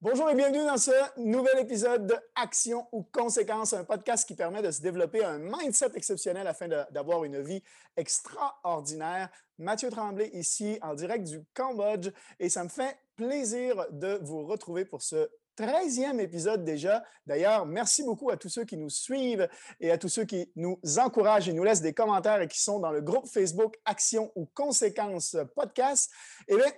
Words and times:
Bonjour 0.00 0.30
et 0.30 0.36
bienvenue 0.36 0.64
dans 0.64 0.76
ce 0.76 0.92
nouvel 1.16 1.58
épisode 1.58 2.06
de 2.06 2.14
Action 2.36 2.86
ou 2.92 3.02
Conséquences, 3.02 3.72
un 3.72 3.82
podcast 3.82 4.28
qui 4.28 4.36
permet 4.36 4.62
de 4.62 4.70
se 4.70 4.80
développer 4.80 5.24
un 5.24 5.38
mindset 5.38 5.90
exceptionnel 5.96 6.46
afin 6.46 6.68
d'avoir 6.68 7.24
une 7.24 7.42
vie 7.42 7.64
extraordinaire. 7.96 9.28
Mathieu 9.58 9.90
Tremblay 9.90 10.30
ici 10.34 10.78
en 10.82 10.94
direct 10.94 11.26
du 11.26 11.42
Cambodge 11.52 12.10
et 12.38 12.48
ça 12.48 12.62
me 12.62 12.68
fait 12.68 12.96
plaisir 13.16 13.86
de 13.90 14.20
vous 14.22 14.46
retrouver 14.46 14.84
pour 14.84 15.02
ce 15.02 15.28
13e 15.58 16.20
épisode 16.20 16.64
déjà. 16.64 17.02
D'ailleurs, 17.26 17.66
merci 17.66 18.04
beaucoup 18.04 18.30
à 18.30 18.36
tous 18.36 18.50
ceux 18.50 18.64
qui 18.64 18.76
nous 18.76 18.90
suivent 18.90 19.48
et 19.80 19.90
à 19.90 19.98
tous 19.98 20.08
ceux 20.08 20.26
qui 20.26 20.52
nous 20.54 20.78
encouragent 20.98 21.48
et 21.48 21.52
nous 21.52 21.64
laissent 21.64 21.82
des 21.82 21.92
commentaires 21.92 22.40
et 22.40 22.46
qui 22.46 22.62
sont 22.62 22.78
dans 22.78 22.92
le 22.92 23.00
groupe 23.00 23.26
Facebook 23.26 23.74
Action 23.84 24.30
ou 24.36 24.46
Conséquences 24.54 25.36
Podcast. 25.56 26.08
Et 26.46 26.54
bien, 26.54 26.70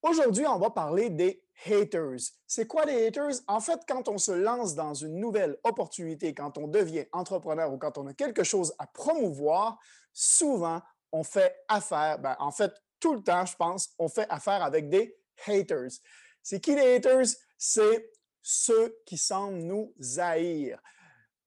aujourd'hui, 0.00 0.46
on 0.46 0.58
va 0.58 0.70
parler 0.70 1.10
des 1.10 1.43
haters. 1.66 2.32
C'est 2.46 2.66
quoi 2.66 2.84
les 2.84 3.06
haters? 3.06 3.40
En 3.46 3.60
fait, 3.60 3.80
quand 3.86 4.08
on 4.08 4.18
se 4.18 4.32
lance 4.32 4.74
dans 4.74 4.94
une 4.94 5.18
nouvelle 5.18 5.58
opportunité, 5.64 6.34
quand 6.34 6.58
on 6.58 6.68
devient 6.68 7.06
entrepreneur 7.12 7.72
ou 7.72 7.78
quand 7.78 7.98
on 7.98 8.06
a 8.06 8.14
quelque 8.14 8.44
chose 8.44 8.74
à 8.78 8.86
promouvoir, 8.86 9.78
souvent, 10.12 10.80
on 11.12 11.22
fait 11.22 11.54
affaire, 11.68 12.18
ben, 12.18 12.36
en 12.38 12.50
fait, 12.50 12.72
tout 13.00 13.14
le 13.14 13.22
temps, 13.22 13.46
je 13.46 13.56
pense, 13.56 13.94
on 13.98 14.08
fait 14.08 14.26
affaire 14.30 14.62
avec 14.62 14.88
des 14.88 15.16
haters. 15.46 15.90
C'est 16.42 16.60
qui 16.60 16.74
les 16.74 16.96
haters? 16.96 17.26
C'est 17.56 18.10
ceux 18.42 18.98
qui 19.06 19.16
semblent 19.16 19.58
nous 19.58 19.94
haïr. 20.18 20.78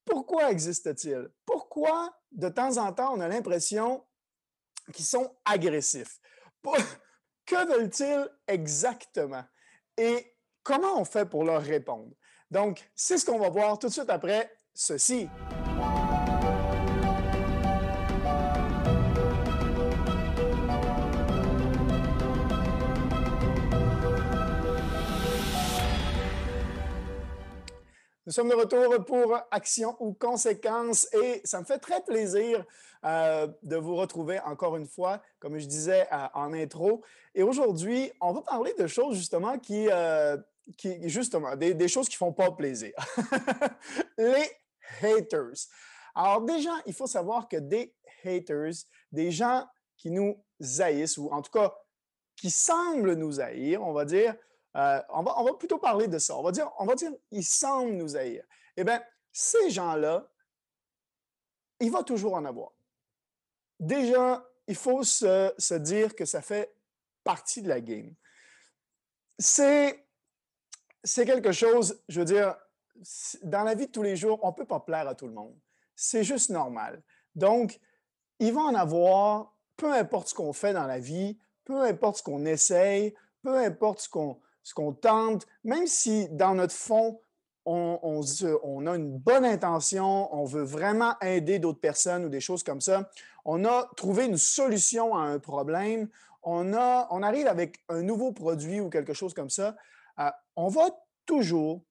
Pourquoi 0.05 0.51
existe-t-il? 0.51 1.29
Pourquoi, 1.45 2.17
de 2.31 2.49
temps 2.49 2.77
en 2.77 2.93
temps, 2.93 3.13
on 3.13 3.19
a 3.19 3.27
l'impression 3.27 4.05
qu'ils 4.93 5.05
sont 5.05 5.35
agressifs? 5.45 6.19
Que 7.45 7.65
veulent-ils 7.65 8.29
exactement? 8.45 9.45
Et 9.97 10.35
comment 10.63 10.99
on 10.99 11.05
fait 11.05 11.25
pour 11.25 11.43
leur 11.43 11.61
répondre? 11.61 12.11
Donc, 12.49 12.89
c'est 12.95 13.17
ce 13.17 13.25
qu'on 13.25 13.39
va 13.39 13.49
voir 13.49 13.77
tout 13.79 13.87
de 13.87 13.93
suite 13.93 14.09
après 14.09 14.49
ceci. 14.73 15.27
Nous 28.27 28.33
sommes 28.33 28.49
de 28.49 28.55
retour 28.55 29.05
pour 29.05 29.39
Action 29.51 29.95
ou 30.01 30.11
Conséquences 30.11 31.07
et 31.13 31.39
ça 31.45 31.61
me 31.61 31.65
fait 31.65 31.77
très 31.77 32.03
plaisir 32.03 32.65
euh, 33.05 33.47
de 33.63 33.77
vous 33.77 33.95
retrouver 33.95 34.37
encore 34.41 34.75
une 34.75 34.85
fois, 34.85 35.21
comme 35.39 35.57
je 35.57 35.65
disais 35.65 36.05
euh, 36.11 36.27
en 36.33 36.51
intro. 36.51 37.01
Et 37.33 37.41
aujourd'hui, 37.41 38.11
on 38.19 38.33
va 38.33 38.41
parler 38.41 38.73
de 38.77 38.85
choses 38.85 39.15
justement 39.15 39.57
qui, 39.57 39.87
euh, 39.89 40.35
justement, 41.03 41.55
des, 41.55 41.87
choses 41.87 42.09
qui 42.09 42.17
font 42.17 42.33
pas 42.33 42.51
plaisir. 42.51 42.91
Les 44.17 44.51
haters. 45.01 45.69
Alors 46.13 46.41
déjà, 46.41 46.73
il 46.85 46.93
faut 46.93 47.07
savoir 47.07 47.47
que 47.47 47.55
des 47.55 47.95
haters, 48.25 48.73
des 49.09 49.31
gens 49.31 49.65
qui 49.95 50.11
nous 50.11 50.35
haïssent, 50.79 51.17
ou 51.17 51.29
en 51.29 51.41
tout 51.41 51.51
cas 51.51 51.73
qui 52.35 52.51
semblent 52.51 53.13
nous 53.13 53.39
haïr, 53.39 53.81
on 53.81 53.93
va 53.93 54.03
dire, 54.03 54.35
euh, 54.77 55.01
on, 55.09 55.23
va, 55.23 55.53
plutôt 55.57 55.79
parler 55.79 56.07
de 56.07 56.19
ça. 56.19 56.37
On 56.37 56.43
va 56.43 56.51
dire, 56.51 56.71
on 56.77 56.85
va 56.85 56.93
dire, 56.93 57.11
ils 57.31 57.43
semblent 57.43 57.93
nous 57.93 58.15
haïr. 58.15 58.43
Eh 58.75 58.83
bien, 58.83 59.03
ces 59.31 59.71
gens-là, 59.71 60.29
il 61.79 61.91
va 61.91 62.03
toujours 62.03 62.35
en 62.35 62.45
avoir. 62.45 62.71
Déjà, 63.79 64.47
il 64.67 64.75
faut 64.75 65.03
se, 65.03 65.73
dire 65.77 66.15
que 66.15 66.25
ça 66.25 66.41
fait 66.41 66.75
partie 67.23 67.61
de 67.61 67.69
la 67.69 67.81
game. 67.81 68.13
C'est 69.39 70.05
quelque 71.03 71.51
chose, 71.51 72.03
je 72.07 72.19
veux 72.19 72.25
dire, 72.25 72.55
dans 73.43 73.63
la 73.63 73.73
vie 73.73 73.87
de 73.87 73.91
tous 73.91 74.03
les 74.03 74.15
jours, 74.15 74.39
on 74.43 74.49
ne 74.49 74.53
peut 74.53 74.65
pas 74.65 74.79
plaire 74.79 75.07
à 75.07 75.15
tout 75.15 75.27
le 75.27 75.33
monde. 75.33 75.57
C'est 75.95 76.23
juste 76.23 76.51
normal. 76.51 77.01
Donc, 77.33 77.79
il 78.39 78.53
va 78.53 78.61
en 78.61 78.75
avoir, 78.75 79.55
peu 79.75 79.91
importe 79.91 80.29
ce 80.29 80.35
qu'on 80.35 80.53
fait 80.53 80.73
dans 80.73 80.85
la 80.85 80.99
vie, 80.99 81.39
peu 81.65 81.81
importe 81.81 82.17
ce 82.17 82.23
qu'on 82.23 82.45
essaye, 82.45 83.15
peu 83.41 83.57
importe 83.57 84.01
ce 84.01 84.09
qu'on, 84.09 84.39
ce 84.67 84.73
qu'on 84.73 84.91
tente, 84.91 85.47
même 85.63 85.87
si 85.87 86.27
dans 86.27 86.53
notre 86.53 86.73
fond, 86.73 87.21
on, 87.63 88.85
a 88.85 88.95
une 88.97 89.17
bonne 89.17 89.45
intention, 89.45 90.33
on 90.35 90.43
veut 90.43 90.65
vraiment 90.65 91.17
aider 91.21 91.57
d'autres 91.57 91.79
personnes 91.79 92.25
ou 92.25 92.29
des 92.29 92.41
choses 92.41 92.63
comme 92.63 92.81
ça, 92.81 93.09
on 93.45 93.63
a 93.63 93.89
trouvé 93.95 94.25
une 94.25 94.35
solution 94.35 95.15
à 95.15 95.21
un 95.21 95.39
problème, 95.39 96.09
on, 96.43 96.73
a, 96.73 97.07
on 97.11 97.23
arrive 97.23 97.47
avec 97.47 97.79
un 97.87 98.01
nouveau 98.01 98.33
produit 98.33 98.81
ou 98.81 98.89
quelque 98.89 99.13
chose 99.13 99.33
comme 99.33 99.49
ça, 99.49 99.77
euh, 100.19 100.29
on 100.57 100.67
va 100.67 100.89
toujours 101.25 101.81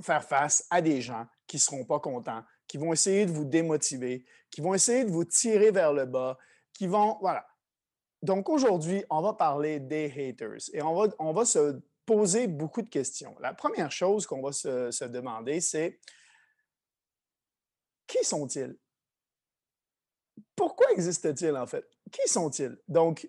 faire 0.00 0.22
face 0.22 0.68
à 0.70 0.80
des 0.80 1.00
gens 1.00 1.26
qui 1.48 1.56
ne 1.56 1.60
seront 1.60 1.84
pas 1.84 1.98
contents, 1.98 2.44
qui 2.68 2.78
vont 2.78 2.92
essayer 2.92 3.26
de 3.26 3.32
vous 3.32 3.44
démotiver, 3.44 4.24
qui 4.48 4.60
vont 4.60 4.74
essayer 4.74 5.04
de 5.04 5.10
vous 5.10 5.24
tirer 5.24 5.72
vers 5.72 5.92
le 5.92 6.06
bas, 6.06 6.38
qui 6.72 6.86
vont, 6.86 7.18
voilà, 7.20 7.44
donc 8.24 8.48
aujourd'hui, 8.48 9.04
on 9.10 9.20
va 9.20 9.34
parler 9.34 9.80
des 9.80 10.06
haters 10.06 10.70
et 10.72 10.80
on 10.80 10.94
va, 10.94 11.08
on 11.18 11.34
va 11.34 11.44
se 11.44 11.78
poser 12.06 12.46
beaucoup 12.46 12.80
de 12.80 12.88
questions. 12.88 13.36
La 13.38 13.52
première 13.52 13.92
chose 13.92 14.26
qu'on 14.26 14.40
va 14.40 14.50
se, 14.50 15.04
demander, 15.04 15.60
c'est 15.60 16.00
qui 18.06 18.24
sont-ils? 18.24 18.78
Pourquoi 20.56 20.90
existent-ils 20.92 21.54
en 21.54 21.66
fait? 21.66 21.84
Qui 22.10 22.26
sont-ils? 22.26 22.78
Donc, 22.88 23.28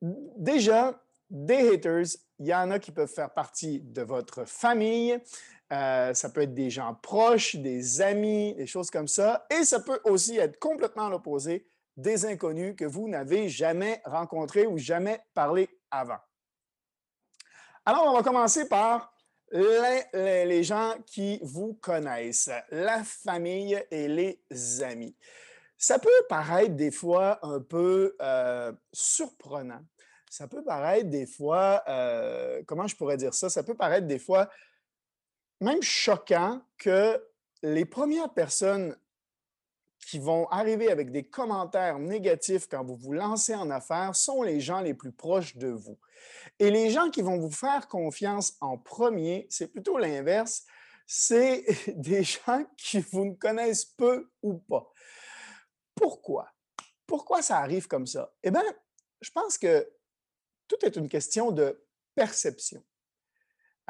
déjà, 0.00 1.02
des 1.28 1.74
haters, 1.74 2.16
il 2.38 2.46
y 2.46 2.54
en 2.54 2.70
a 2.70 2.78
qui 2.78 2.92
peuvent 2.92 3.12
faire 3.12 3.34
partie 3.34 3.80
de 3.80 4.02
votre 4.02 4.44
famille, 4.44 5.18
euh, 5.72 6.14
ça 6.14 6.30
peut 6.30 6.42
être 6.42 6.54
des 6.54 6.70
gens 6.70 6.94
proches, 6.94 7.56
des 7.56 8.00
amis, 8.00 8.54
des 8.54 8.66
choses 8.66 8.90
comme 8.90 9.08
ça, 9.08 9.44
et 9.50 9.64
ça 9.64 9.80
peut 9.80 10.00
aussi 10.04 10.38
être 10.38 10.60
complètement 10.60 11.08
l'opposé, 11.08 11.66
des 11.96 12.26
inconnus 12.26 12.74
que 12.76 12.84
vous 12.84 13.08
n'avez 13.08 13.48
jamais 13.48 14.00
rencontrés 14.04 14.66
ou 14.66 14.78
jamais 14.78 15.20
parlé 15.34 15.68
avant. 15.90 16.18
Alors, 17.84 18.06
on 18.06 18.14
va 18.14 18.22
commencer 18.22 18.68
par 18.68 19.14
les, 19.52 20.62
gens 20.62 20.94
qui 21.06 21.38
vous 21.42 21.74
connaissent, 21.74 22.50
la 22.70 23.04
famille 23.04 23.80
et 23.90 24.08
les 24.08 24.82
amis. 24.82 25.16
Ça 25.78 25.98
peut 25.98 26.08
paraître 26.28 26.74
des 26.74 26.90
fois 26.90 27.38
un 27.42 27.60
peu 27.60 28.16
euh, 28.20 28.72
surprenant. 28.92 29.80
Ça 30.30 30.48
peut 30.48 30.64
paraître 30.64 31.08
des 31.08 31.26
fois, 31.26 31.82
euh, 31.88 32.62
comment 32.66 32.86
je 32.86 32.96
pourrais 32.96 33.16
dire 33.16 33.34
ça? 33.34 33.48
Ça 33.48 33.62
peut 33.62 33.76
paraître 33.76 34.06
des 34.06 34.18
fois 34.18 34.48
même 35.60 35.82
choquant 35.82 36.60
que 36.76 37.22
les 37.62 37.84
premières 37.84 38.32
personnes 38.32 38.96
qui 40.06 40.20
vont 40.20 40.46
arriver 40.50 40.88
avec 40.88 41.10
des 41.10 41.24
commentaires 41.24 41.98
négatifs 41.98 42.68
quand 42.68 42.84
vous 42.84 42.94
vous 42.94 43.12
lancez 43.12 43.56
en 43.56 43.70
affaires 43.70 44.14
sont 44.14 44.44
les 44.44 44.60
gens 44.60 44.80
les 44.80 44.94
plus 44.94 45.10
proches 45.10 45.56
de 45.56 45.66
vous. 45.66 45.98
Et 46.60 46.70
les 46.70 46.90
gens 46.90 47.10
qui 47.10 47.22
vont 47.22 47.38
vous 47.38 47.50
faire 47.50 47.88
confiance 47.88 48.56
en 48.60 48.78
premier, 48.78 49.48
c'est 49.50 49.66
plutôt 49.66 49.98
l'inverse, 49.98 50.64
c'est 51.08 51.66
des 51.96 52.22
gens 52.22 52.64
qui 52.76 53.00
vous 53.00 53.24
ne 53.24 53.34
connaissent 53.34 53.84
peu 53.84 54.30
ou 54.42 54.54
pas. 54.54 54.88
Pourquoi? 55.96 56.52
Pourquoi 57.04 57.42
ça 57.42 57.58
arrive 57.58 57.88
comme 57.88 58.06
ça? 58.06 58.32
Eh 58.44 58.52
bien, 58.52 58.62
je 59.20 59.30
pense 59.32 59.58
que 59.58 59.92
tout 60.68 60.78
est 60.82 60.94
une 60.94 61.08
question 61.08 61.50
de 61.50 61.84
perception. 62.14 62.84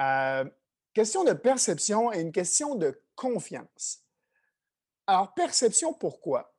Euh, 0.00 0.46
question 0.94 1.24
de 1.24 1.34
perception 1.34 2.10
et 2.10 2.20
une 2.20 2.32
question 2.32 2.74
de 2.74 3.02
confiance. 3.14 4.05
Alors, 5.06 5.34
perception, 5.34 5.92
pourquoi? 5.92 6.54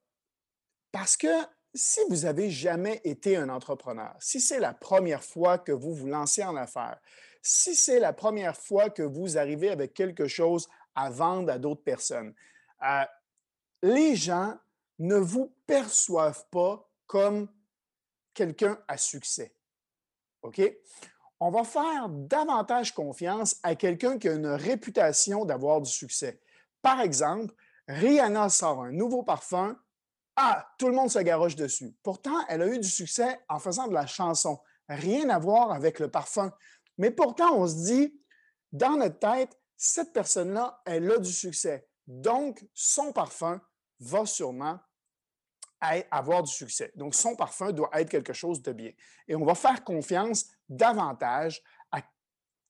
Parce 0.91 1.17
que 1.17 1.27
si 1.73 1.99
vous 2.09 2.21
n'avez 2.21 2.49
jamais 2.49 3.01
été 3.03 3.37
un 3.37 3.49
entrepreneur, 3.49 4.15
si 4.19 4.39
c'est 4.39 4.59
la 4.59 4.73
première 4.73 5.23
fois 5.23 5.57
que 5.57 5.71
vous 5.71 5.93
vous 5.93 6.07
lancez 6.07 6.43
en 6.43 6.55
affaires, 6.55 6.99
si 7.41 7.75
c'est 7.75 7.99
la 7.99 8.13
première 8.13 8.57
fois 8.57 8.89
que 8.89 9.03
vous 9.03 9.37
arrivez 9.37 9.69
avec 9.69 9.93
quelque 9.93 10.27
chose 10.27 10.67
à 10.95 11.09
vendre 11.09 11.51
à 11.51 11.59
d'autres 11.59 11.83
personnes, 11.83 12.33
euh, 12.83 13.03
les 13.83 14.15
gens 14.15 14.57
ne 14.99 15.15
vous 15.15 15.53
perçoivent 15.65 16.45
pas 16.49 16.89
comme 17.05 17.47
quelqu'un 18.33 18.79
à 18.87 18.97
succès. 18.97 19.53
OK? 20.41 20.61
On 21.39 21.51
va 21.51 21.63
faire 21.63 22.09
davantage 22.09 22.93
confiance 22.93 23.57
à 23.61 23.75
quelqu'un 23.75 24.17
qui 24.17 24.27
a 24.27 24.33
une 24.33 24.47
réputation 24.47 25.45
d'avoir 25.45 25.81
du 25.81 25.91
succès. 25.91 26.41
Par 26.81 26.99
exemple, 27.01 27.53
Rihanna 27.87 28.49
sort 28.49 28.83
un 28.83 28.91
nouveau 28.91 29.23
parfum. 29.23 29.77
Ah, 30.35 30.67
tout 30.77 30.87
le 30.87 30.93
monde 30.93 31.09
se 31.09 31.19
garoche 31.19 31.55
dessus. 31.55 31.95
Pourtant, 32.03 32.37
elle 32.47 32.61
a 32.61 32.67
eu 32.67 32.79
du 32.79 32.87
succès 32.87 33.39
en 33.49 33.59
faisant 33.59 33.87
de 33.87 33.93
la 33.93 34.05
chanson. 34.05 34.59
Rien 34.87 35.29
à 35.29 35.39
voir 35.39 35.71
avec 35.71 35.99
le 35.99 36.09
parfum. 36.09 36.51
Mais 36.97 37.11
pourtant, 37.11 37.55
on 37.55 37.67
se 37.67 37.85
dit, 37.85 38.21
dans 38.71 38.97
notre 38.97 39.19
tête, 39.19 39.57
cette 39.75 40.13
personne-là, 40.13 40.81
elle 40.85 41.11
a 41.11 41.17
du 41.17 41.31
succès. 41.31 41.87
Donc, 42.05 42.65
son 42.73 43.11
parfum 43.11 43.61
va 43.99 44.25
sûrement 44.25 44.79
avoir 46.11 46.43
du 46.43 46.51
succès. 46.51 46.91
Donc, 46.95 47.15
son 47.15 47.35
parfum 47.35 47.71
doit 47.71 47.89
être 47.93 48.09
quelque 48.09 48.33
chose 48.33 48.61
de 48.61 48.71
bien. 48.71 48.91
Et 49.27 49.35
on 49.35 49.45
va 49.45 49.55
faire 49.55 49.83
confiance 49.83 50.45
davantage 50.69 51.61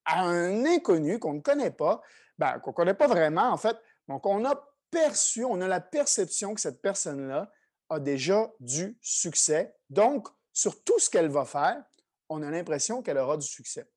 à 0.10 0.22
un 0.22 0.66
inconnu 0.66 1.20
qu'on 1.20 1.34
ne 1.34 1.42
connaît 1.42 1.72
pas, 1.72 2.02
ben, 2.38 2.60
qu'on 2.60 2.72
ne 2.72 2.76
connaît 2.76 2.94
pas 2.94 3.08
vraiment, 3.08 3.50
en 3.50 3.58
fait. 3.58 3.78
Donc, 4.08 4.26
on 4.26 4.46
a 4.46 4.56
perçu, 4.90 5.46
on 5.46 5.62
a 5.62 5.68
la 5.68 5.82
perception 5.82 6.54
que 6.54 6.62
cette 6.62 6.82
personne-là 6.82 7.52
a 7.90 8.00
déjà 8.00 8.52
du 8.60 8.98
succès. 9.02 9.76
Donc, 9.90 10.28
sur 10.54 10.84
tout 10.84 11.00
ce 11.00 11.10
qu'elle 11.10 11.30
va 11.30 11.46
faire, 11.46 11.84
on 12.30 12.42
a 12.44 12.52
l'impression 12.52 13.02
qu'elle 13.02 13.18
aura 13.18 13.38
du 13.38 13.48
succès. 13.48 13.90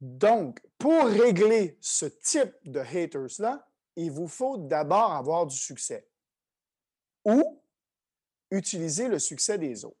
Donc, 0.00 0.60
pour 0.78 1.04
régler 1.04 1.78
ce 1.80 2.06
type 2.06 2.52
de 2.64 2.80
haters-là, 2.80 3.66
il 3.96 4.10
vous 4.10 4.28
faut 4.28 4.58
d'abord 4.58 5.12
avoir 5.12 5.46
du 5.46 5.56
succès 5.56 6.08
ou 7.24 7.62
utiliser 8.50 9.08
le 9.08 9.18
succès 9.18 9.58
des 9.58 9.84
autres. 9.84 9.96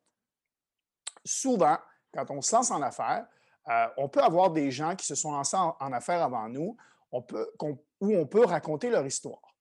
Souvent, 1.24 1.78
quand 2.12 2.30
on 2.30 2.40
se 2.40 2.54
lance 2.54 2.70
en 2.70 2.82
affaires, 2.82 3.26
euh, 3.68 3.88
on 3.96 4.08
peut 4.08 4.22
avoir 4.22 4.50
des 4.50 4.70
gens 4.70 4.94
qui 4.94 5.06
se 5.06 5.14
sont 5.14 5.32
lancés 5.32 5.56
en, 5.56 5.92
affaires 5.92 6.22
avant 6.22 6.48
nous, 6.48 6.76
peut, 7.26 7.50
où 8.00 8.14
on 8.14 8.26
peut 8.26 8.44
raconter 8.44 8.90
leur 8.90 9.06
histoire. 9.06 9.56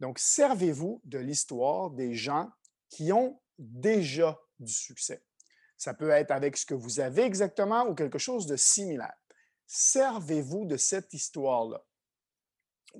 Donc, 0.00 0.18
servez-vous 0.18 1.00
de 1.04 1.18
l'histoire 1.18 1.90
des 1.90 2.14
gens 2.14 2.50
qui 2.88 3.12
ont 3.12 3.40
déjà 3.58 4.38
du 4.58 4.72
succès. 4.72 5.22
Ça 5.76 5.94
peut 5.94 6.10
être 6.10 6.30
avec 6.30 6.56
ce 6.56 6.66
que 6.66 6.74
vous 6.74 7.00
avez 7.00 7.22
exactement 7.22 7.86
ou 7.86 7.94
quelque 7.94 8.18
chose 8.18 8.46
de 8.46 8.56
similaire. 8.56 9.14
Servez-vous 9.66 10.64
de 10.64 10.76
cette 10.76 11.12
histoire-là. 11.12 11.84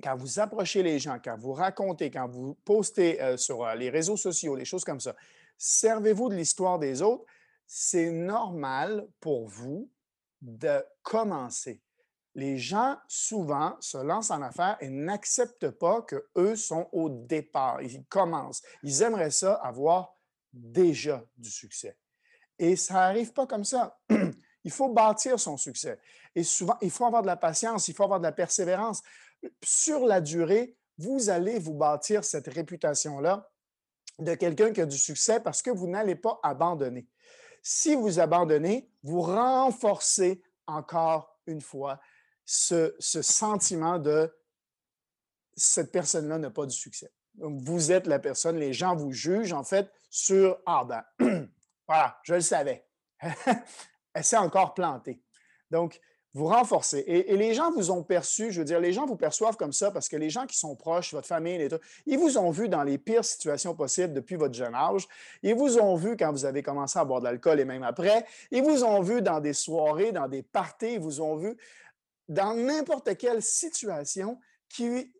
Quand 0.03 0.15
vous 0.15 0.39
approchez 0.39 0.83
les 0.83 0.99
gens, 0.99 1.19
quand 1.23 1.35
vous 1.37 1.53
racontez, 1.53 2.11
quand 2.11 2.27
vous 2.27 2.55
postez 2.63 3.21
euh, 3.21 3.37
sur 3.37 3.65
euh, 3.65 3.75
les 3.75 3.89
réseaux 3.89 4.17
sociaux, 4.17 4.55
des 4.55 4.65
choses 4.65 4.83
comme 4.83 4.99
ça, 4.99 5.15
servez-vous 5.57 6.29
de 6.29 6.35
l'histoire 6.35 6.79
des 6.79 7.01
autres. 7.01 7.25
C'est 7.65 8.11
normal 8.11 9.07
pour 9.19 9.47
vous 9.47 9.89
de 10.41 10.83
commencer. 11.01 11.81
Les 12.39 12.57
gens, 12.57 12.95
souvent, 13.09 13.75
se 13.81 13.97
lancent 13.97 14.31
en 14.31 14.41
affaires 14.41 14.77
et 14.79 14.87
n'acceptent 14.87 15.71
pas 15.71 16.03
qu'eux 16.03 16.55
sont 16.55 16.87
au 16.93 17.09
départ. 17.09 17.81
Ils 17.81 18.05
commencent. 18.05 18.61
Ils 18.81 19.01
aimeraient 19.01 19.29
ça 19.29 19.55
avoir 19.55 20.15
déjà 20.53 21.21
du 21.35 21.51
succès. 21.51 21.97
Et 22.57 22.77
ça 22.77 22.93
n'arrive 22.93 23.33
pas 23.33 23.45
comme 23.45 23.65
ça. 23.65 23.99
Il 24.63 24.71
faut 24.71 24.87
bâtir 24.87 25.37
son 25.37 25.57
succès. 25.57 25.99
Et 26.33 26.43
souvent, 26.43 26.77
il 26.81 26.91
faut 26.91 27.05
avoir 27.05 27.23
de 27.23 27.27
la 27.27 27.37
patience, 27.37 27.87
il 27.87 27.95
faut 27.95 28.03
avoir 28.03 28.19
de 28.19 28.25
la 28.25 28.31
persévérance. 28.31 29.01
Sur 29.63 30.05
la 30.05 30.21
durée, 30.21 30.77
vous 30.97 31.29
allez 31.29 31.59
vous 31.59 31.73
bâtir 31.73 32.23
cette 32.23 32.47
réputation-là 32.47 33.49
de 34.19 34.35
quelqu'un 34.35 34.71
qui 34.71 34.81
a 34.81 34.85
du 34.85 34.97
succès 34.97 35.39
parce 35.39 35.61
que 35.61 35.71
vous 35.71 35.87
n'allez 35.87 36.15
pas 36.15 36.39
abandonner. 36.43 37.07
Si 37.63 37.95
vous 37.95 38.19
abandonnez, 38.19 38.91
vous 39.01 39.21
renforcez 39.21 40.41
encore 40.67 41.39
une 41.47 41.61
fois 41.61 41.99
ce, 42.49 42.95
sentiment 42.99 43.99
de 43.99 44.35
cette 45.55 45.91
personne-là 45.91 46.39
n'a 46.39 46.49
pas 46.49 46.65
du 46.65 46.75
succès. 46.75 47.11
Donc, 47.35 47.61
vous 47.61 47.91
êtes 47.91 48.07
la 48.07 48.17
personne, 48.17 48.57
les 48.57 48.73
gens 48.73 48.95
vous 48.95 49.11
jugent 49.11 49.53
en 49.53 49.63
fait 49.63 49.91
sur 50.09 50.57
Ah 50.65 50.83
ben, 50.83 51.03
voilà, 51.87 52.17
je 52.23 52.33
le 52.33 52.41
savais. 52.41 52.87
Elle 54.13 54.23
s'est 54.23 54.37
encore 54.37 54.73
plantée. 54.73 55.21
Donc, 55.69 55.99
vous 56.33 56.47
renforcez. 56.47 57.03
Et, 57.05 57.37
les 57.37 57.53
gens 57.53 57.71
vous 57.71 57.91
ont 57.91 58.03
perçu, 58.03 58.51
je 58.51 58.59
veux 58.59 58.65
dire, 58.65 58.79
les 58.79 58.93
gens 58.93 59.05
vous 59.05 59.15
perçoivent 59.15 59.55
comme 59.55 59.73
ça 59.73 59.91
parce 59.91 60.09
que 60.09 60.15
les 60.15 60.31
gens 60.31 60.47
qui 60.47 60.57
sont 60.57 60.75
proches, 60.75 61.13
votre 61.13 61.27
famille, 61.27 61.69
ils 62.07 62.17
vous 62.17 62.39
ont 62.39 62.49
vu 62.49 62.67
dans 62.67 62.83
les 62.83 62.97
pires 62.97 63.25
situations 63.25 63.75
possibles 63.75 64.13
depuis 64.13 64.35
votre 64.35 64.55
jeune 64.55 64.73
âge. 64.73 65.07
Ils 65.43 65.55
vous 65.55 65.77
ont 65.77 65.95
vu 65.95 66.17
quand 66.17 66.31
vous 66.31 66.45
avez 66.45 66.63
commencé 66.63 66.97
à 66.97 67.05
boire 67.05 67.19
de 67.19 67.25
l'alcool 67.25 67.59
et 67.59 67.65
même 67.65 67.83
après. 67.83 68.25
Ils 68.49 68.63
vous 68.63 68.83
ont 68.83 69.01
vu 69.01 69.21
dans 69.21 69.39
des 69.39 69.53
soirées, 69.53 70.11
dans 70.11 70.27
des 70.27 70.41
parties. 70.41 70.93
Ils 70.93 70.99
vous 70.99 71.21
ont 71.21 71.35
vu 71.35 71.55
dans 72.29 72.53
n'importe 72.53 73.17
quelle 73.17 73.41
situation 73.41 74.39
qui 74.69 75.13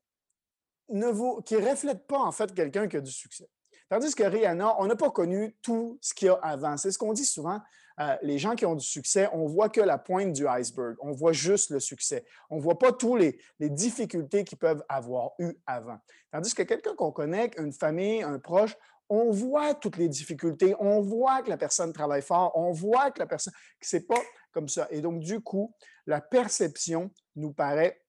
ne 0.90 1.08
reflète 1.08 2.08
pas 2.08 2.20
en 2.20 2.32
fait 2.32 2.54
quelqu'un 2.54 2.88
qui 2.88 2.98
a 2.98 3.02
du 3.02 3.12
succès. 3.12 3.50
Tandis 3.90 4.14
que 4.14 4.24
Rihanna, 4.24 4.76
on 4.80 4.86
n'a 4.86 4.96
pas 4.96 5.10
connu 5.10 5.58
tout 5.64 5.98
ce 6.02 6.14
qu'il 6.14 6.28
y 6.28 6.30
a 6.30 6.36
avant. 6.36 6.78
C'est 6.78 6.92
ce 6.92 6.98
qu'on 6.98 7.12
dit 7.12 7.26
souvent. 7.26 7.60
Euh, 8.00 8.16
les 8.22 8.38
gens 8.38 8.56
qui 8.56 8.66
ont 8.66 8.76
du 8.76 8.86
succès, 8.86 9.28
on 9.34 9.48
voit 9.48 9.68
que 9.68 9.82
la 9.82 9.98
pointe 9.98 10.32
du 10.32 10.48
iceberg. 10.48 10.96
On 11.02 11.12
voit 11.12 11.34
juste 11.34 11.72
le 11.72 11.80
succès. 11.80 12.24
On 12.52 12.58
ne 12.58 12.62
voit 12.62 12.78
pas 12.78 12.94
toutes 12.94 13.20
les, 13.20 13.70
difficultés 13.70 14.44
qu'ils 14.44 14.60
peuvent 14.60 14.84
avoir 14.88 15.32
eues 15.40 15.58
avant. 15.66 15.98
Tandis 16.32 16.54
que 16.54 16.64
quelqu'un 16.64 16.96
qu'on 16.96 17.12
connaît, 17.12 17.50
une 17.58 17.74
famille, 17.74 18.22
un 18.22 18.38
proche, 18.38 18.78
on 19.10 19.32
voit 19.32 19.74
toutes 19.74 19.98
les 19.98 20.08
difficultés. 20.08 20.76
On 20.80 21.02
voit 21.02 21.42
que 21.42 21.50
la 21.50 21.58
personne 21.58 21.92
travaille 21.92 22.22
fort. 22.22 22.52
On 22.56 22.72
voit 22.72 23.10
que 23.10 23.20
la 23.20 23.26
personne, 23.26 23.54
c'est 23.82 24.08
pas 24.08 24.22
comme 24.51 24.68
ça. 24.68 24.88
Et 24.92 25.01
donc, 25.01 25.19
du 25.19 25.42
coup, 25.42 25.74
la 26.06 26.22
perception 26.22 27.12
nous 27.36 27.54
paraît, 27.54 28.01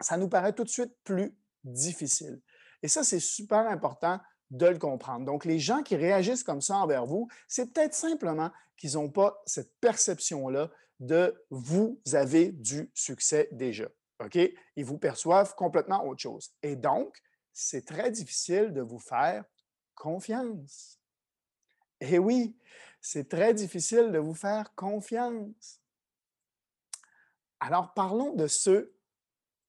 ça 0.00 0.16
nous 0.16 0.28
paraît 0.28 0.52
tout 0.52 0.64
de 0.64 0.68
suite 0.68 0.94
plus 1.04 1.36
difficile. 1.64 2.40
Et 2.82 2.88
ça, 2.88 3.04
c'est 3.04 3.20
super 3.20 3.66
important 3.68 4.20
de 4.50 4.66
le 4.66 4.78
comprendre. 4.78 5.26
Donc, 5.26 5.44
les 5.44 5.58
gens 5.58 5.82
qui 5.82 5.96
réagissent 5.96 6.44
comme 6.44 6.60
ça 6.60 6.76
envers 6.76 7.06
vous, 7.06 7.28
c'est 7.48 7.72
peut-être 7.72 7.94
simplement 7.94 8.50
qu'ils 8.76 8.94
n'ont 8.94 9.10
pas 9.10 9.42
cette 9.46 9.72
perception-là 9.80 10.70
de 11.00 11.44
vous 11.50 12.00
avez 12.12 12.52
du 12.52 12.90
succès 12.94 13.48
déjà. 13.52 13.88
OK? 14.24 14.38
Ils 14.76 14.84
vous 14.84 14.98
perçoivent 14.98 15.54
complètement 15.54 16.04
autre 16.06 16.20
chose. 16.20 16.50
Et 16.62 16.76
donc, 16.76 17.20
c'est 17.52 17.84
très 17.84 18.10
difficile 18.10 18.72
de 18.72 18.80
vous 18.80 18.98
faire 18.98 19.44
confiance. 19.94 20.98
Et 22.00 22.18
oui, 22.18 22.56
c'est 23.00 23.28
très 23.28 23.54
difficile 23.54 24.12
de 24.12 24.18
vous 24.18 24.34
faire 24.34 24.74
confiance. 24.74 25.80
Alors, 27.60 27.92
parlons 27.94 28.34
de 28.34 28.46
ceux 28.46 28.94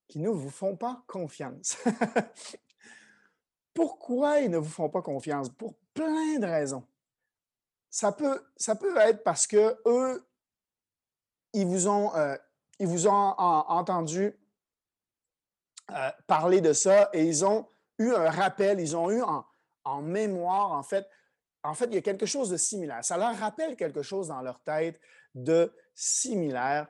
qui 0.08 0.20
ne 0.20 0.30
vous 0.30 0.50
font 0.50 0.76
pas 0.76 1.04
confiance. 1.08 1.78
Pourquoi 3.74 4.40
ils 4.40 4.52
ne 4.52 4.58
vous 4.58 4.70
font 4.70 4.90
pas 4.90 5.02
confiance? 5.02 5.50
Pour 5.50 5.76
plein 5.94 6.40
de 6.40 6.46
raisons. 6.46 6.86
Ça 7.90 8.12
peut, 8.12 8.44
ça 8.58 8.76
peut 8.76 8.98
être 8.98 9.24
parce 9.24 9.48
que 9.48 9.80
eux, 9.86 10.28
ils 11.54 11.66
vous 11.66 11.88
ont, 11.88 12.14
euh, 12.16 12.38
ils 12.80 12.88
vous 12.88 13.08
ont 13.08 13.12
entendu 13.12 14.38
euh, 15.92 16.12
parler 16.28 16.62
de 16.62 16.74
ça 16.74 17.10
et 17.14 17.24
ils 17.24 17.46
ont 17.46 17.68
eu 17.98 18.14
un 18.14 18.30
rappel, 18.30 18.80
ils 18.80 18.96
ont 18.96 19.10
eu 19.10 19.22
en, 19.22 19.46
en, 19.84 20.02
mémoire, 20.02 20.72
en 20.72 20.84
fait, 20.84 21.08
en 21.64 21.74
fait, 21.74 21.86
il 21.86 21.96
y 21.96 21.98
a 21.98 22.02
quelque 22.02 22.26
chose 22.26 22.50
de 22.50 22.58
similaire. 22.58 23.04
Ça 23.04 23.18
leur 23.18 23.36
rappelle 23.38 23.76
quelque 23.76 24.02
chose 24.02 24.30
dans 24.30 24.42
leur 24.42 24.62
tête 24.62 25.00
de 25.36 25.72
similaire 25.94 26.88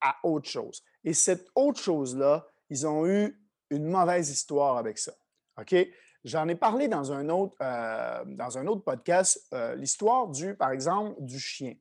à 0.00 0.16
autre 0.22 0.48
chose. 0.48 0.82
Et 1.02 1.14
cette 1.14 1.48
autre 1.54 1.80
chose-là, 1.80 2.46
ils 2.70 2.86
ont 2.86 3.06
eu 3.06 3.40
une 3.70 3.86
mauvaise 3.86 4.30
histoire 4.30 4.76
avec 4.76 4.98
ça. 4.98 5.12
OK? 5.58 5.74
J'en 6.24 6.48
ai 6.48 6.54
parlé 6.54 6.88
dans 6.88 7.12
un 7.12 7.28
autre, 7.28 7.56
euh, 7.60 8.76
podcast, 8.84 9.46
euh, 9.52 9.74
l'histoire 9.74 10.28
du, 10.28 10.54
par 10.54 10.70
exemple, 10.70 11.14
du 11.22 11.38
chien. 11.38 11.74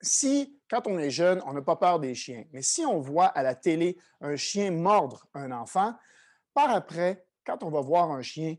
Si, 0.00 0.60
quand 0.68 0.86
on 0.86 0.98
est 0.98 1.10
jeune, 1.10 1.42
on 1.46 1.54
n'a 1.54 1.62
pas 1.62 1.76
peur 1.76 2.00
des 2.00 2.14
chiens, 2.14 2.44
mais 2.52 2.62
si 2.62 2.84
on 2.84 3.00
voit 3.00 3.26
à 3.26 3.42
la 3.42 3.54
télé 3.54 3.98
un 4.20 4.36
chien 4.36 4.70
mordre 4.70 5.26
un 5.34 5.50
enfant, 5.52 5.94
par 6.54 6.70
après, 6.70 7.26
quand 7.44 7.62
on 7.62 7.70
va 7.70 7.80
voir 7.80 8.10
un 8.10 8.22
chien, 8.22 8.56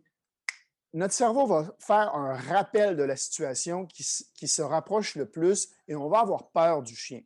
notre 0.93 1.13
cerveau 1.13 1.45
va 1.45 1.75
faire 1.79 2.15
un 2.15 2.33
rappel 2.33 2.95
de 2.95 3.03
la 3.03 3.15
situation 3.15 3.85
qui, 3.85 4.05
qui 4.33 4.47
se 4.47 4.61
rapproche 4.61 5.15
le 5.15 5.29
plus 5.29 5.69
et 5.87 5.95
on 5.95 6.09
va 6.09 6.19
avoir 6.19 6.49
peur 6.49 6.81
du 6.81 6.95
chien. 6.95 7.21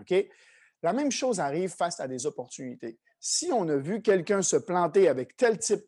OK? 0.00 0.14
La 0.82 0.92
même 0.92 1.12
chose 1.12 1.40
arrive 1.40 1.70
face 1.70 2.00
à 2.00 2.08
des 2.08 2.26
opportunités. 2.26 2.98
Si 3.20 3.50
on 3.52 3.68
a 3.68 3.76
vu 3.76 4.02
quelqu'un 4.02 4.42
se 4.42 4.56
planter 4.56 5.08
avec 5.08 5.36
tel 5.36 5.58
type 5.58 5.84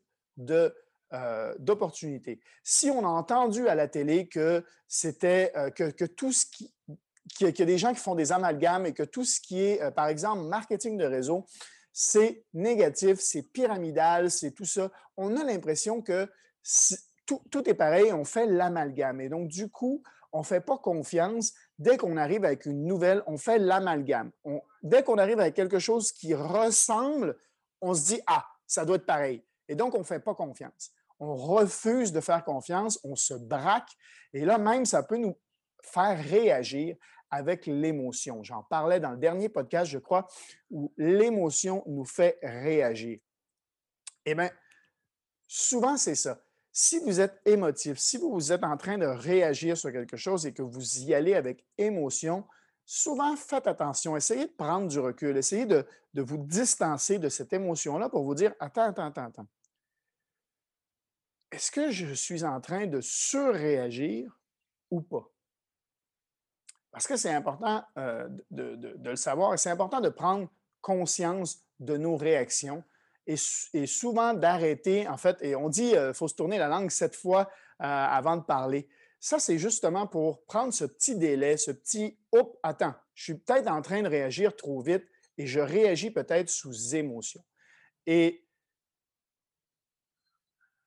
euh, 1.15 1.55
d'opportunités. 1.61 2.41
Si 2.65 2.91
on 2.91 3.05
a 3.05 3.09
entendu 3.09 3.69
à 3.69 3.77
la 3.77 3.87
télé 3.87 4.27
que 4.27 4.65
c'était 4.89 5.53
euh, 5.55 5.71
que, 5.71 6.07
tout 6.07 6.33
ce 6.33 6.45
qui 6.47 6.75
qu'il 7.37 7.47
a 7.47 7.53
des 7.53 7.79
gens 7.79 7.95
qui 7.95 8.01
font 8.01 8.17
des 8.17 8.33
amalgames 8.33 8.87
et 8.87 8.95
que 8.95 9.05
tout 9.05 9.25
ce 9.25 9.41
qui 9.41 9.63
est, 9.63 9.81
euh, 9.81 9.93
par 9.93 10.09
exemple, 10.09 10.43
marketing 10.43 10.97
de 10.97 11.05
réseau, 11.05 11.47
c'est 11.93 12.45
négatif, 12.53 13.21
c'est 13.21 13.43
pyramidal, 13.43 14.29
c'est 14.29 14.51
tout 14.51 14.65
ça. 14.65 14.91
On 15.17 15.37
a 15.37 15.45
l'impression 15.45 16.03
que 16.03 16.29
tout, 17.27 17.69
est 17.69 17.75
pareil, 17.75 18.13
on 18.13 18.25
fait 18.25 18.47
l'amalgame. 18.47 19.21
Et 19.21 19.29
donc, 19.29 19.49
du 19.49 19.69
coup, 19.69 20.03
on 20.33 20.41
ne 20.41 20.45
fait 20.45 20.61
pas 20.61 20.79
confiance. 20.79 21.53
Dès 21.79 21.97
qu'on 21.97 22.17
arrive 22.17 22.45
avec 22.45 22.67
une 22.67 22.85
nouvelle, 22.85 23.23
on 23.27 23.37
fait 23.37 23.59
l'amalgame. 23.59 24.31
Dès 24.83 25.03
qu'on 25.03 25.19
arrive 25.19 25.41
avec 25.41 25.55
quelque 25.55 25.79
chose 25.79 26.13
qui 26.13 26.35
ressemble, 26.35 27.37
on 27.81 27.95
se 27.95 28.07
dit, 28.07 28.21
ah, 28.27 28.47
ça 28.67 28.85
doit 28.85 28.97
être 28.97 29.07
pareil. 29.07 29.45
Et 29.69 29.75
donc, 29.75 29.95
on 29.95 30.01
ne 30.01 30.05
fait 30.05 30.21
pas 30.21 30.35
confiance. 30.35 30.91
On 31.19 31.35
refuse 31.35 32.13
de 32.13 32.21
faire 32.21 32.45
confiance, 32.45 32.99
on 33.05 33.17
se 33.17 33.35
braque. 33.35 33.91
Et 34.33 34.45
là, 34.45 34.59
même, 34.59 34.85
ça 34.85 35.03
peut 35.03 35.17
nous 35.17 35.37
faire 35.83 36.23
réagir 36.23 36.97
avec 37.31 37.67
l'émotion. 37.67 38.43
J'en 38.43 38.63
parlais 38.63 39.01
dans 39.01 39.11
le 39.11 39.17
dernier 39.17 39.49
podcast, 39.49 39.91
je 39.91 39.99
crois, 39.99 40.27
où 40.71 40.93
l'émotion 40.97 41.83
nous 41.87 42.05
fait 42.05 42.39
réagir. 42.43 43.19
Eh 44.25 44.35
bien, 44.35 44.51
souvent, 45.47 45.97
c'est 45.97 46.15
ça. 46.15 46.44
Si 46.77 46.99
vous 46.99 47.21
êtes 47.21 47.41
émotif, 47.47 47.99
si 47.99 48.17
vous 48.17 48.51
êtes 48.51 48.65
en 48.65 48.77
train 48.77 48.99
de 48.99 49.07
réagir 49.07 49.77
sur 49.77 49.93
quelque 49.93 50.17
chose 50.17 50.45
et 50.45 50.53
que 50.53 50.63
vous 50.63 50.99
y 50.99 51.15
allez 51.15 51.37
avec 51.37 51.65
émotion, 51.79 52.45
souvent 52.85 53.37
faites 53.37 53.69
attention, 53.69 54.17
essayez 54.17 54.47
de 54.47 54.53
prendre 54.53 54.89
du 54.89 54.99
recul, 54.99 55.37
essayez 55.37 55.67
de, 55.67 55.87
de 56.15 56.23
vous 56.23 56.37
distancer 56.37 57.21
de 57.21 57.29
cette 57.29 57.53
émotion-là 57.53 58.09
pour 58.09 58.25
vous 58.25 58.35
dire, 58.35 58.53
attends, 58.59 58.89
attends, 58.89 59.07
attends, 59.07 59.27
attends. 59.27 59.47
Est-ce 61.53 61.71
que 61.71 61.93
je 61.93 62.13
suis 62.13 62.43
en 62.43 62.61
train 62.61 62.89
de 62.89 63.01
surréagir 63.01 64.37
ou 64.91 65.01
pas? 65.01 65.31
Parce 66.91 67.07
que 67.07 67.17
c'est 67.17 67.33
important 67.33 67.85
euh, 67.99 68.29
de, 68.51 68.75
de, 68.75 69.11
le 69.11 69.17
savoir 69.17 69.55
et 69.55 69.59
c'est 69.59 69.71
important 69.71 70.01
de 70.01 70.09
prendre 70.09 70.51
conscience 70.81 71.63
de 71.79 71.97
nos 71.97 72.17
réactions 72.17 72.83
et, 73.27 73.87
souvent 73.87 74.35
d'arrêter, 74.35 75.09
en 75.09 75.17
fait, 75.17 75.39
et 75.41 75.57
on 75.57 75.69
dit 75.69 75.91
qu'il 75.91 76.15
faut 76.15 76.29
se 76.29 76.35
tourner 76.35 76.59
la 76.59 76.69
langue 76.69 76.91
sept 76.91 77.17
fois 77.17 77.51
euh, 77.83 77.85
avant 77.87 78.37
de 78.37 78.43
parler. 78.43 78.89
Ça, 79.19 79.39
c'est 79.39 79.59
justement 79.59 80.07
pour 80.07 80.45
prendre 80.45 80.73
ce 80.75 80.85
petit 80.85 81.17
délai, 81.17 81.57
ce 81.57 81.71
petit 81.71 82.19
«Oups, 82.33 82.59
attends, 82.63 82.95
je 83.15 83.25
suis 83.25 83.35
peut-être 83.35 83.69
en 83.69 83.81
train 83.81 84.03
de 84.03 84.09
réagir 84.09 84.55
trop 84.55 84.83
vite 84.83 85.05
et 85.39 85.47
je 85.47 85.61
réagis 85.61 86.11
peut-être 86.11 86.51
sous 86.51 86.95
émotion.» 86.95 87.43
Et 88.07 88.47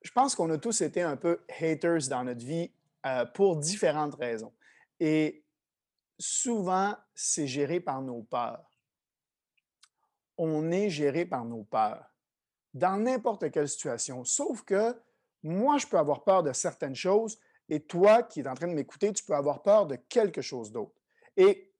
je 0.02 0.12
pense 0.12 0.36
qu'on 0.36 0.50
a 0.50 0.58
tous 0.58 0.80
été 0.82 1.02
un 1.02 1.16
peu 1.16 1.40
haters 1.60 2.08
dans 2.08 2.22
notre 2.22 2.44
vie 2.44 2.70
euh, 3.06 3.24
pour 3.24 3.56
différentes 3.56 4.14
raisons. 4.14 4.52
Et 5.00 5.44
souvent, 6.18 6.96
c'est 7.14 7.48
géré 7.48 7.80
par 7.80 8.00
nos 8.02 8.22
peurs. 8.22 8.70
On 10.36 10.70
est 10.70 10.90
géré 10.90 11.26
par 11.26 11.44
nos 11.44 11.64
peurs 11.64 12.08
dans 12.74 12.96
n'importe 12.96 13.50
quelle 13.50 13.68
situation, 13.68 14.24
sauf 14.24 14.62
que 14.62 14.94
moi, 15.42 15.78
je 15.78 15.86
peux 15.86 15.98
avoir 15.98 16.24
peur 16.24 16.42
de 16.42 16.52
certaines 16.52 16.94
choses 16.94 17.38
et 17.68 17.80
toi 17.80 18.22
qui 18.22 18.40
es 18.40 18.48
en 18.48 18.54
train 18.54 18.68
de 18.68 18.74
m'écouter, 18.74 19.12
tu 19.12 19.24
peux 19.24 19.34
avoir 19.34 19.62
peur 19.62 19.86
de 19.86 19.96
quelque 19.96 20.42
chose 20.42 20.72
d'autre. 20.72 20.94
Et 21.36 21.72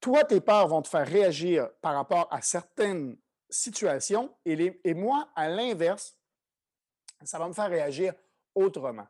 toi, 0.00 0.24
tes 0.24 0.40
peurs 0.40 0.68
vont 0.68 0.82
te 0.82 0.88
faire 0.88 1.06
réagir 1.06 1.70
par 1.80 1.94
rapport 1.94 2.28
à 2.30 2.42
certaines 2.42 3.16
situations 3.48 4.34
et, 4.44 4.80
et 4.84 4.94
moi, 4.94 5.28
à 5.34 5.48
l'inverse, 5.48 6.18
ça 7.22 7.38
va 7.38 7.48
me 7.48 7.54
faire 7.54 7.70
réagir 7.70 8.14
autrement. 8.54 9.06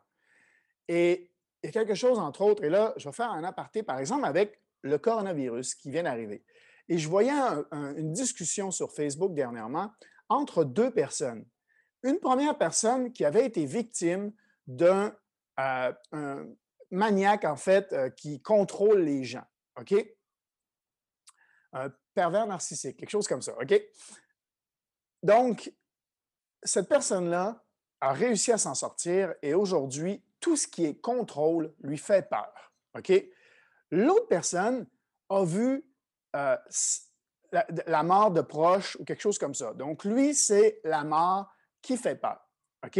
Et 0.87 1.31
il 1.63 1.67
y 1.67 1.69
a 1.69 1.71
quelque 1.71 1.95
chose, 1.95 2.19
entre 2.19 2.41
autres, 2.41 2.63
et 2.63 2.69
là, 2.69 2.93
je 2.97 3.09
vais 3.09 3.13
faire 3.13 3.31
un 3.31 3.43
aparté, 3.43 3.83
par 3.83 3.99
exemple, 3.99 4.25
avec 4.25 4.61
le 4.81 4.97
coronavirus 4.97 5.75
qui 5.75 5.89
vient 5.89 6.03
d'arriver. 6.03 6.43
Et 6.87 6.97
je 6.97 7.09
voyais 7.09 7.31
une 7.71 8.13
discussion 8.13 8.71
sur 8.71 8.91
Facebook 8.91 9.33
dernièrement 9.33 9.91
entre 10.29 10.63
deux 10.63 10.91
personnes. 10.91 11.45
Une 12.03 12.19
première 12.19 12.57
personne 12.57 13.11
qui 13.11 13.25
avait 13.25 13.45
été 13.45 13.65
victime 13.65 14.31
d'un 14.67 15.15
euh, 15.59 16.45
maniaque, 16.91 17.45
en 17.45 17.55
fait, 17.55 17.91
euh, 17.93 18.09
qui 18.09 18.41
contrôle 18.41 19.01
les 19.01 19.23
gens. 19.23 19.45
OK? 19.79 19.93
Un 21.73 21.91
pervers 22.13 22.47
narcissique, 22.47 22.97
quelque 22.97 23.09
chose 23.09 23.27
comme 23.27 23.41
ça. 23.41 23.53
OK? 23.59 23.73
Donc, 25.23 25.73
cette 26.63 26.87
personne-là 26.87 27.63
a 28.01 28.13
réussi 28.13 28.51
à 28.51 28.57
s'en 28.57 28.75
sortir 28.75 29.33
et 29.41 29.53
aujourd'hui, 29.53 30.23
tout 30.39 30.55
ce 30.55 30.67
qui 30.67 30.85
est 30.85 31.01
contrôle 31.01 31.73
lui 31.81 31.97
fait 31.97 32.29
peur. 32.29 32.73
OK? 32.95 33.11
L'autre 33.91 34.27
personne 34.27 34.87
a 35.29 35.43
vu 35.43 35.83
euh, 36.35 36.57
la, 37.87 38.03
mort 38.03 38.31
de 38.31 38.41
proches 38.41 38.97
ou 38.99 39.05
quelque 39.05 39.21
chose 39.21 39.37
comme 39.37 39.55
ça. 39.55 39.73
Donc, 39.73 40.03
lui, 40.03 40.35
c'est 40.35 40.81
la 40.83 41.03
mort 41.03 41.49
qui 41.81 41.95
fait 41.95 42.15
peur. 42.15 42.39
OK? 42.85 42.99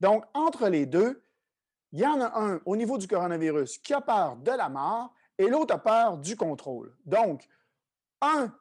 Donc, 0.00 0.24
entre 0.34 0.68
les 0.68 0.84
deux, 0.84 1.24
il 1.92 2.00
y 2.00 2.06
en 2.06 2.20
a 2.20 2.38
un 2.38 2.60
au 2.66 2.76
niveau 2.76 2.98
du 2.98 3.08
coronavirus 3.08 3.78
qui 3.78 3.94
a 3.94 4.00
peur 4.00 4.36
de 4.36 4.50
la 4.50 4.68
mort 4.68 5.14
et 5.38 5.48
l'autre 5.48 5.74
a 5.74 5.78
peur 5.78 6.18
du 6.18 6.36
contrôle. 6.36 6.94
Donc, 7.06 7.48
un 8.20 8.52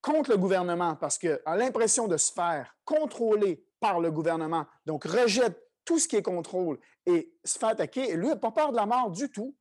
contre 0.00 0.30
le 0.30 0.36
gouvernement 0.36 0.96
parce 0.96 1.18
qu'il 1.18 1.40
a 1.44 1.56
l'impression 1.56 2.06
de 2.06 2.16
se 2.16 2.32
faire 2.32 2.76
contrôler 2.84 3.64
par 3.80 4.00
le 4.00 4.10
gouvernement, 4.10 4.66
donc 4.86 5.04
rejette 5.04 5.60
tout 5.84 5.98
ce 5.98 6.06
qui 6.06 6.16
est 6.16 6.22
contrôle 6.22 6.78
et 7.06 7.34
se 7.44 7.58
fait 7.58 7.66
attaquer. 7.66 8.10
Et 8.10 8.16
lui 8.16 8.28
n'a 8.28 8.36
pas 8.36 8.52
peur 8.52 8.70
de 8.70 8.76
la 8.76 8.86
mort 8.86 9.10
du 9.10 9.30
tout. 9.30 9.56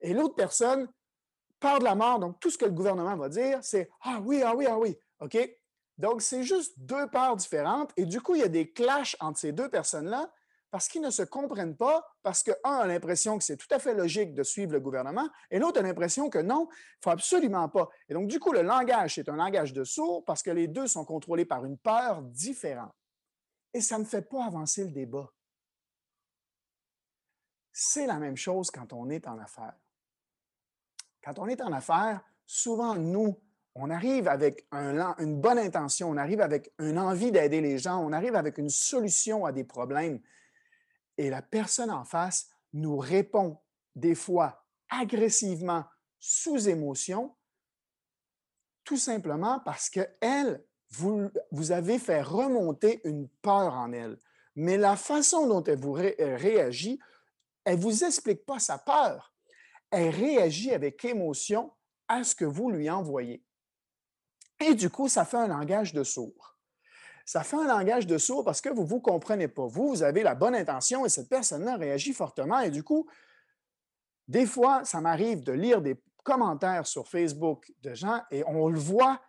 Et 0.00 0.12
l'autre 0.12 0.34
personne 0.34 0.88
peur 1.62 1.78
de 1.78 1.84
la 1.84 1.94
mort, 1.94 2.18
donc 2.18 2.38
tout 2.40 2.50
ce 2.50 2.58
que 2.58 2.66
le 2.66 2.72
gouvernement 2.72 3.16
va 3.16 3.28
dire, 3.28 3.58
c'est 3.62 3.88
Ah 4.02 4.20
oui, 4.22 4.42
ah 4.44 4.54
oui, 4.54 4.66
ah 4.68 4.78
oui. 4.78 4.98
OK? 5.20 5.38
Donc, 5.96 6.20
c'est 6.20 6.42
juste 6.42 6.74
deux 6.78 7.08
peurs 7.08 7.36
différentes. 7.36 7.92
Et 7.96 8.04
du 8.04 8.20
coup, 8.20 8.34
il 8.34 8.40
y 8.40 8.44
a 8.44 8.48
des 8.48 8.72
clashs 8.72 9.16
entre 9.20 9.38
ces 9.38 9.52
deux 9.52 9.68
personnes-là 9.68 10.30
parce 10.72 10.88
qu'ils 10.88 11.02
ne 11.02 11.10
se 11.10 11.22
comprennent 11.22 11.76
pas, 11.76 12.02
parce 12.22 12.42
qu'un 12.42 12.54
a 12.64 12.86
l'impression 12.86 13.36
que 13.36 13.44
c'est 13.44 13.58
tout 13.58 13.68
à 13.70 13.78
fait 13.78 13.92
logique 13.92 14.32
de 14.32 14.42
suivre 14.42 14.72
le 14.72 14.80
gouvernement, 14.80 15.28
et 15.50 15.58
l'autre 15.58 15.78
a 15.78 15.82
l'impression 15.82 16.30
que 16.30 16.38
non, 16.38 16.66
il 16.70 16.74
ne 16.74 17.02
faut 17.04 17.10
absolument 17.10 17.68
pas. 17.68 17.90
Et 18.08 18.14
donc, 18.14 18.26
du 18.26 18.40
coup, 18.40 18.52
le 18.52 18.62
langage, 18.62 19.16
c'est 19.16 19.28
un 19.28 19.36
langage 19.36 19.74
de 19.74 19.84
sourd 19.84 20.24
parce 20.24 20.42
que 20.42 20.50
les 20.50 20.68
deux 20.68 20.86
sont 20.86 21.04
contrôlés 21.04 21.44
par 21.44 21.66
une 21.66 21.76
peur 21.76 22.22
différente. 22.22 22.94
Et 23.74 23.82
ça 23.82 23.98
ne 23.98 24.04
fait 24.04 24.22
pas 24.22 24.46
avancer 24.46 24.84
le 24.84 24.92
débat. 24.92 25.30
C'est 27.70 28.06
la 28.06 28.16
même 28.16 28.38
chose 28.38 28.70
quand 28.70 28.94
on 28.94 29.10
est 29.10 29.28
en 29.28 29.38
affaires. 29.38 29.76
Quand 31.24 31.38
on 31.38 31.46
est 31.46 31.60
en 31.60 31.72
affaires, 31.72 32.20
souvent, 32.46 32.94
nous, 32.94 33.40
on 33.74 33.90
arrive 33.90 34.28
avec 34.28 34.66
une 34.72 35.40
bonne 35.40 35.58
intention, 35.58 36.10
on 36.10 36.16
arrive 36.16 36.40
avec 36.40 36.72
une 36.78 36.98
envie 36.98 37.32
d'aider 37.32 37.60
les 37.60 37.78
gens, 37.78 38.04
on 38.04 38.12
arrive 38.12 38.34
avec 38.34 38.58
une 38.58 38.68
solution 38.68 39.46
à 39.46 39.52
des 39.52 39.64
problèmes 39.64 40.20
et 41.18 41.30
la 41.30 41.42
personne 41.42 41.90
en 41.90 42.04
face 42.04 42.48
nous 42.72 42.96
répond 42.96 43.58
des 43.94 44.14
fois 44.14 44.64
agressivement, 44.88 45.84
sous 46.18 46.68
émotion, 46.68 47.34
tout 48.84 48.96
simplement 48.96 49.60
parce 49.60 49.90
qu'elle, 49.90 50.64
vous, 50.90 51.30
vous 51.50 51.72
avez 51.72 51.98
fait 51.98 52.22
remonter 52.22 53.00
une 53.04 53.28
peur 53.28 53.74
en 53.74 53.92
elle. 53.92 54.18
Mais 54.54 54.76
la 54.76 54.96
façon 54.96 55.46
dont 55.46 55.64
elle 55.64 55.78
vous 55.78 55.92
réagit, 55.92 56.98
elle 57.64 57.78
ne 57.78 57.82
vous 57.82 58.04
explique 58.04 58.44
pas 58.44 58.58
sa 58.58 58.78
peur. 58.78 59.31
Elle 59.92 60.10
réagit 60.10 60.72
avec 60.72 61.04
émotion 61.04 61.72
à 62.08 62.24
ce 62.24 62.34
que 62.34 62.44
vous 62.44 62.70
lui 62.70 62.90
envoyez. 62.90 63.44
Et 64.58 64.74
du 64.74 64.90
coup, 64.90 65.08
ça 65.08 65.24
fait 65.24 65.36
un 65.36 65.46
langage 65.46 65.92
de 65.92 66.02
sourd 66.02 66.52
ça 67.24 67.42
fait 67.42 67.56
un 67.56 67.66
langage 67.66 68.06
de 68.06 68.18
sourd 68.18 68.44
parce 68.44 68.60
que 68.60 68.68
vous 68.68 68.82
ne 68.82 68.88
vous 68.88 69.00
comprenez 69.00 69.48
pas. 69.48 69.66
Vous, 69.66 69.88
vous 69.88 70.02
avez 70.02 70.22
la 70.22 70.34
bonne 70.34 70.54
intention 70.54 71.06
et 71.06 71.08
cette 71.08 71.28
personne-là 71.28 71.76
réagit 71.76 72.12
fortement. 72.12 72.60
Et 72.60 72.70
du 72.70 72.82
coup, 72.82 73.08
des 74.28 74.46
fois, 74.46 74.84
ça 74.84 75.00
m'arrive 75.00 75.42
de 75.42 75.52
lire 75.52 75.82
des 75.82 76.02
commentaires 76.24 76.86
sur 76.86 77.08
Facebook 77.08 77.72
de 77.80 77.94
gens 77.94 78.20
et 78.30 78.44
on 78.46 78.68
le 78.68 78.78
voit 78.78 79.20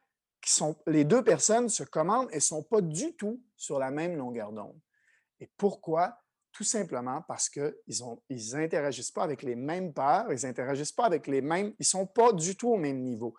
les 0.88 1.06
deux 1.06 1.24
personnes 1.24 1.70
se 1.70 1.84
commandent 1.84 2.30
et 2.32 2.36
ne 2.36 2.42
sont 2.42 2.64
pas 2.64 2.82
du 2.82 3.16
tout 3.16 3.42
sur 3.56 3.80
la 3.80 3.92
même 3.92 4.18
longueur 4.18 4.52
d'onde. 4.52 4.78
Et 5.40 5.50
pourquoi? 5.56 6.18
Tout 6.54 6.64
simplement 6.64 7.24
parce 7.28 7.50
qu'ils 7.50 7.74
ils 8.30 8.56
n'interagissent 8.56 9.12
pas 9.12 9.24
avec 9.24 9.42
les 9.42 9.56
mêmes 9.56 9.92
peurs, 9.92 10.32
ils 10.32 10.46
n'interagissent 10.46 10.92
pas 10.92 11.06
avec 11.06 11.26
les 11.26 11.42
mêmes, 11.42 11.74
ils 11.80 11.86
sont 11.86 12.06
pas 12.06 12.32
du 12.32 12.56
tout 12.56 12.70
au 12.70 12.78
même 12.78 13.02
niveau. 13.02 13.34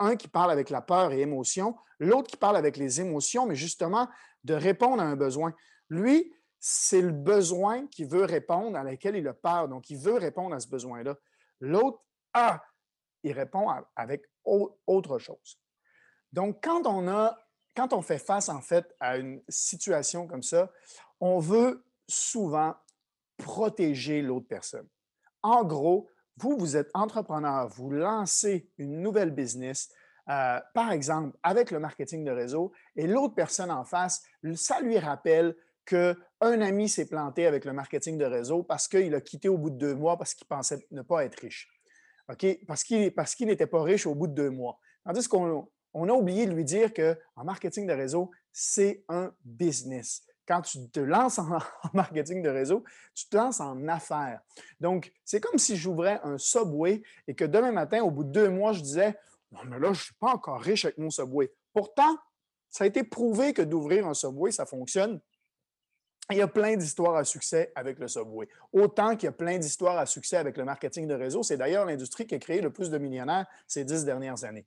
Un 0.00 0.16
qui 0.16 0.26
parle 0.26 0.50
avec 0.50 0.68
la 0.68 0.82
peur 0.82 1.12
et 1.12 1.20
émotion, 1.20 1.76
l'autre 2.00 2.28
qui 2.28 2.36
parle 2.36 2.56
avec 2.56 2.76
les 2.76 3.00
émotions, 3.00 3.46
mais 3.46 3.54
justement 3.54 4.08
de 4.42 4.54
répondre 4.54 5.00
à 5.00 5.06
un 5.06 5.14
besoin. 5.14 5.54
Lui, 5.88 6.34
c'est 6.58 7.00
le 7.00 7.12
besoin 7.12 7.86
qui 7.86 8.04
veut 8.04 8.24
répondre, 8.24 8.76
à 8.76 8.82
laquelle 8.82 9.14
il 9.14 9.28
a 9.28 9.34
peur, 9.34 9.68
donc 9.68 9.88
il 9.90 9.98
veut 9.98 10.16
répondre 10.16 10.54
à 10.54 10.60
ce 10.60 10.68
besoin-là. 10.68 11.16
L'autre, 11.60 12.02
ah, 12.32 12.60
il 13.22 13.32
répond 13.32 13.68
avec 13.94 14.24
autre 14.44 15.18
chose. 15.18 15.60
Donc, 16.32 16.62
quand 16.62 16.86
on 16.86 17.08
a, 17.08 17.38
quand 17.76 17.92
on 17.92 18.02
fait 18.02 18.18
face 18.18 18.48
en 18.48 18.60
fait 18.60 18.94
à 18.98 19.16
une 19.16 19.42
situation 19.48 20.26
comme 20.26 20.42
ça, 20.42 20.72
on 21.20 21.38
veut 21.38 21.84
souvent 22.08 22.74
protéger 23.36 24.22
l'autre 24.22 24.46
personne. 24.48 24.88
En 25.42 25.64
gros, 25.64 26.08
vous, 26.36 26.56
vous 26.56 26.76
êtes 26.76 26.90
entrepreneur, 26.94 27.68
vous 27.68 27.90
lancez 27.90 28.70
une 28.78 29.00
nouvelle 29.00 29.30
business, 29.30 29.88
euh, 30.28 30.60
par 30.74 30.92
exemple, 30.92 31.36
avec 31.42 31.70
le 31.70 31.78
marketing 31.78 32.24
de 32.24 32.30
réseau, 32.30 32.72
et 32.96 33.06
l'autre 33.06 33.34
personne 33.34 33.70
en 33.70 33.84
face, 33.84 34.22
ça 34.54 34.80
lui 34.80 34.98
rappelle 34.98 35.56
qu'un 35.84 36.16
ami 36.40 36.88
s'est 36.88 37.06
planté 37.06 37.46
avec 37.46 37.64
le 37.64 37.72
marketing 37.72 38.18
de 38.18 38.26
réseau 38.26 38.62
parce 38.62 38.88
qu'il 38.88 39.14
a 39.14 39.20
quitté 39.22 39.48
au 39.48 39.56
bout 39.56 39.70
de 39.70 39.78
deux 39.78 39.94
mois 39.94 40.18
parce 40.18 40.34
qu'il 40.34 40.46
pensait 40.46 40.86
ne 40.90 41.00
pas 41.00 41.24
être 41.24 41.36
riche. 41.36 41.70
Parce 42.26 42.84
qu'il 42.84 43.14
parce 43.14 43.40
n'était 43.40 43.66
pas 43.66 43.82
riche 43.82 44.06
au 44.06 44.14
bout 44.14 44.26
de 44.26 44.34
deux 44.34 44.50
mois. 44.50 44.78
Tandis 45.02 45.26
qu'on 45.26 45.66
on 45.94 46.08
a 46.10 46.12
oublié 46.12 46.44
de 46.44 46.52
lui 46.52 46.64
dire 46.64 46.92
qu'en 46.92 47.44
marketing 47.44 47.86
de 47.86 47.94
réseau, 47.94 48.30
c'est 48.52 49.02
un 49.08 49.32
business 49.46 50.27
quand 50.48 50.62
tu 50.62 50.88
te 50.88 50.98
lances 50.98 51.38
en, 51.38 51.58
marketing 51.92 52.42
de 52.42 52.48
réseau, 52.48 52.82
tu 53.14 53.28
te 53.28 53.36
lances 53.36 53.60
en 53.60 53.86
affaires. 53.86 54.40
Donc, 54.80 55.12
c'est 55.24 55.40
comme 55.40 55.58
si 55.58 55.76
j'ouvrais 55.76 56.20
un 56.24 56.38
Subway 56.38 57.02
et 57.28 57.34
que 57.34 57.44
demain 57.44 57.70
matin, 57.70 58.02
au 58.02 58.10
bout 58.10 58.24
de 58.24 58.32
deux 58.32 58.48
mois, 58.48 58.72
je 58.72 58.80
disais 58.80 59.16
Non, 59.52 59.60
mais 59.66 59.78
là, 59.78 59.88
je 59.92 60.00
ne 60.00 60.04
suis 60.04 60.14
pas 60.14 60.32
encore 60.32 60.60
riche 60.60 60.86
avec 60.86 60.96
mon 60.98 61.10
Subway. 61.10 61.52
Pourtant, 61.72 62.16
ça 62.70 62.84
a 62.84 62.86
été 62.86 63.04
prouvé 63.04 63.52
que 63.52 63.62
d'ouvrir 63.62 64.06
un 64.06 64.14
Subway, 64.14 64.50
ça 64.50 64.64
fonctionne. 64.64 65.20
il 66.30 66.38
y 66.38 66.42
a 66.42 66.48
plein 66.48 66.76
d'histoires 66.76 67.16
à 67.16 67.24
succès 67.24 67.70
avec 67.74 67.98
le 67.98 68.08
Subway. 68.08 68.48
Autant 68.72 69.16
qu'il 69.16 69.24
y 69.24 69.28
a 69.28 69.32
plein 69.32 69.58
d'histoires 69.58 69.98
à 69.98 70.06
succès 70.06 70.36
avec 70.36 70.56
le 70.56 70.64
marketing 70.64 71.06
de 71.06 71.14
réseau. 71.14 71.42
C'est 71.42 71.56
d'ailleurs 71.58 71.84
l'industrie 71.84 72.26
qui 72.26 72.34
a 72.34 72.38
créé 72.38 72.60
le 72.60 72.70
plus 72.70 72.90
de 72.90 72.98
millionnaires 72.98 73.46
ces 73.66 73.84
dix 73.84 74.04
dernières 74.04 74.44
années. 74.44 74.64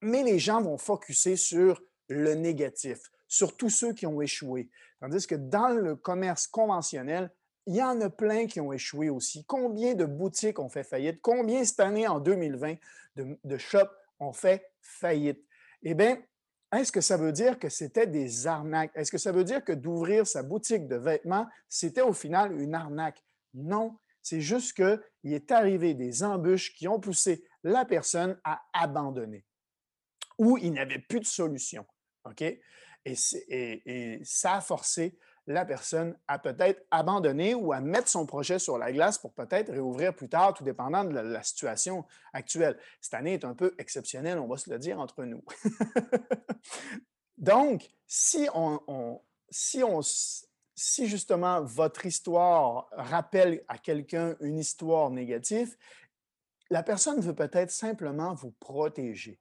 Mais 0.00 0.22
les 0.22 0.38
gens 0.38 0.60
vont 0.62 0.78
focuser 0.78 1.36
sur 1.36 1.80
le 2.08 2.34
négatif, 2.34 3.10
sur 3.32 3.56
tous 3.56 3.70
ceux 3.70 3.94
qui 3.94 4.04
ont 4.04 4.20
échoué. 4.20 4.68
Tandis 5.00 5.26
que 5.26 5.34
dans 5.34 5.68
le 5.68 5.96
commerce 5.96 6.46
conventionnel, 6.46 7.32
il 7.66 7.76
y 7.76 7.82
en 7.82 7.98
a 8.02 8.10
plein 8.10 8.46
qui 8.46 8.60
ont 8.60 8.74
échoué 8.74 9.08
aussi. 9.08 9.46
Combien 9.46 9.94
de 9.94 10.04
boutiques 10.04 10.58
ont 10.58 10.68
fait 10.68 10.84
faillite? 10.84 11.22
Combien 11.22 11.64
cette 11.64 11.80
année, 11.80 12.06
en 12.06 12.20
2020, 12.20 12.74
de, 13.16 13.56
shops 13.56 13.90
ont 14.20 14.34
fait 14.34 14.70
faillite? 14.82 15.42
Eh 15.82 15.94
bien, 15.94 16.22
est-ce 16.76 16.92
que 16.92 17.00
ça 17.00 17.16
veut 17.16 17.32
dire 17.32 17.58
que 17.58 17.70
c'était 17.70 18.06
des 18.06 18.46
arnaques? 18.46 18.92
Est-ce 18.94 19.10
que 19.10 19.16
ça 19.16 19.32
veut 19.32 19.44
dire 19.44 19.64
que 19.64 19.72
d'ouvrir 19.72 20.26
sa 20.26 20.42
boutique 20.42 20.86
de 20.86 20.96
vêtements, 20.96 21.46
c'était 21.70 22.02
au 22.02 22.12
final 22.12 22.60
une 22.60 22.74
arnaque? 22.74 23.24
Non, 23.54 23.96
c'est 24.20 24.42
juste 24.42 24.74
qu'il 24.74 25.32
est 25.32 25.50
arrivé 25.50 25.94
des 25.94 26.22
embûches 26.22 26.74
qui 26.74 26.86
ont 26.86 27.00
poussé 27.00 27.42
la 27.64 27.86
personne 27.86 28.38
à 28.44 28.62
abandonner 28.74 29.46
ou 30.36 30.58
il 30.58 30.72
n'avait 30.74 30.98
plus 30.98 31.20
de 31.20 31.24
solution. 31.24 31.86
Et, 33.04 34.20
ça 34.24 34.54
a 34.54 34.60
forcé 34.60 35.18
la 35.48 35.64
personne 35.64 36.16
à 36.28 36.38
peut-être 36.38 36.86
abandonner 36.90 37.54
ou 37.54 37.72
à 37.72 37.80
mettre 37.80 38.08
son 38.08 38.26
projet 38.26 38.60
sur 38.60 38.78
la 38.78 38.92
glace 38.92 39.18
pour 39.18 39.32
peut-être 39.32 39.72
réouvrir 39.72 40.14
plus 40.14 40.28
tard, 40.28 40.54
tout 40.54 40.62
dépendant 40.62 41.04
de 41.04 41.18
la, 41.18 41.42
situation 41.42 42.04
actuelle. 42.32 42.78
Cette 43.00 43.14
année 43.14 43.34
est 43.34 43.44
un 43.44 43.54
peu 43.54 43.74
exceptionnelle, 43.78 44.38
on 44.38 44.46
va 44.46 44.56
se 44.56 44.70
le 44.70 44.78
dire 44.78 45.00
entre 45.00 45.24
nous. 45.24 45.42
Donc, 47.38 47.88
si 48.06 48.48
on, 48.54 49.20
si 49.50 49.82
on 49.82 50.00
si 50.74 51.06
justement 51.06 51.62
votre 51.62 52.06
histoire 52.06 52.88
rappelle 52.92 53.62
à 53.68 53.78
quelqu'un 53.78 54.36
une 54.40 54.58
histoire 54.58 55.10
négative, 55.10 55.76
la 56.70 56.82
personne 56.82 57.20
veut 57.20 57.34
peut-être 57.34 57.70
simplement 57.70 58.34
vous 58.34 58.52
protéger. 58.52 59.38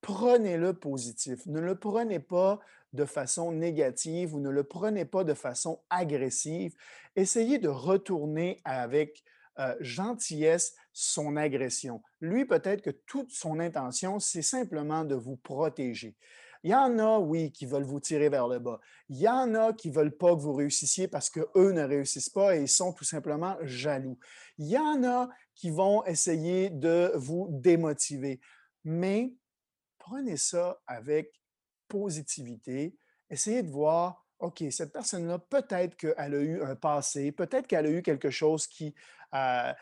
Prenez-le 0.00 0.72
positif. 0.72 1.46
Ne 1.46 1.60
le 1.60 1.74
prenez 1.74 2.20
pas 2.20 2.58
de 2.92 3.04
façon 3.04 3.52
négative 3.52 4.34
ou 4.34 4.40
ne 4.40 4.50
le 4.50 4.64
prenez 4.64 5.04
pas 5.04 5.24
de 5.24 5.34
façon 5.34 5.80
agressive. 5.90 6.74
Essayez 7.16 7.58
de 7.58 7.68
retourner 7.68 8.60
avec 8.64 9.22
gentillesse 9.80 10.74
son 10.92 11.36
agression. 11.36 12.02
Lui, 12.20 12.46
peut-être 12.46 12.82
que 12.82 12.90
toute 12.90 13.30
son 13.30 13.60
intention, 13.60 14.18
c'est 14.18 14.42
simplement 14.42 15.04
de 15.04 15.14
vous 15.14 15.36
protéger. 15.36 16.16
Il 16.62 16.70
y 16.70 16.74
en 16.74 16.98
a, 16.98 17.18
oui, 17.18 17.52
qui 17.52 17.64
veulent 17.64 17.84
vous 17.84 18.00
tirer 18.00 18.28
vers 18.28 18.46
le 18.46 18.58
bas. 18.58 18.80
Il 19.08 19.18
y 19.18 19.28
en 19.28 19.54
a 19.54 19.72
qui 19.72 19.88
ne 19.88 19.94
veulent 19.94 20.16
pas 20.16 20.34
que 20.34 20.40
vous 20.40 20.52
réussissiez 20.52 21.08
parce 21.08 21.30
qu'eux 21.30 21.72
ne 21.72 21.82
réussissent 21.82 22.28
pas 22.28 22.56
et 22.56 22.62
ils 22.62 22.68
sont 22.68 22.92
tout 22.92 23.04
simplement 23.04 23.56
jaloux. 23.62 24.18
Il 24.58 24.68
y 24.68 24.78
en 24.78 25.02
a 25.04 25.30
qui 25.54 25.70
vont 25.70 26.04
essayer 26.04 26.68
de 26.68 27.12
vous 27.14 27.48
démotiver. 27.50 28.40
Mais 28.84 29.32
prenez 30.00 30.36
ça 30.36 30.80
avec 30.86 31.32
positivité, 31.86 32.96
essayez 33.28 33.62
de 33.62 33.70
voir, 33.70 34.26
OK, 34.40 34.64
cette 34.70 34.92
personne-là, 34.92 35.38
peut-être 35.38 35.96
qu'elle 35.96 36.34
a 36.34 36.40
eu 36.40 36.62
un 36.62 36.74
passé, 36.74 37.30
peut-être 37.30 37.66
qu'elle 37.68 37.86
a 37.86 37.90
eu 37.90 38.02
quelque 38.02 38.30
chose 38.30 38.66
qui, 38.66 38.94
euh, 39.34 39.72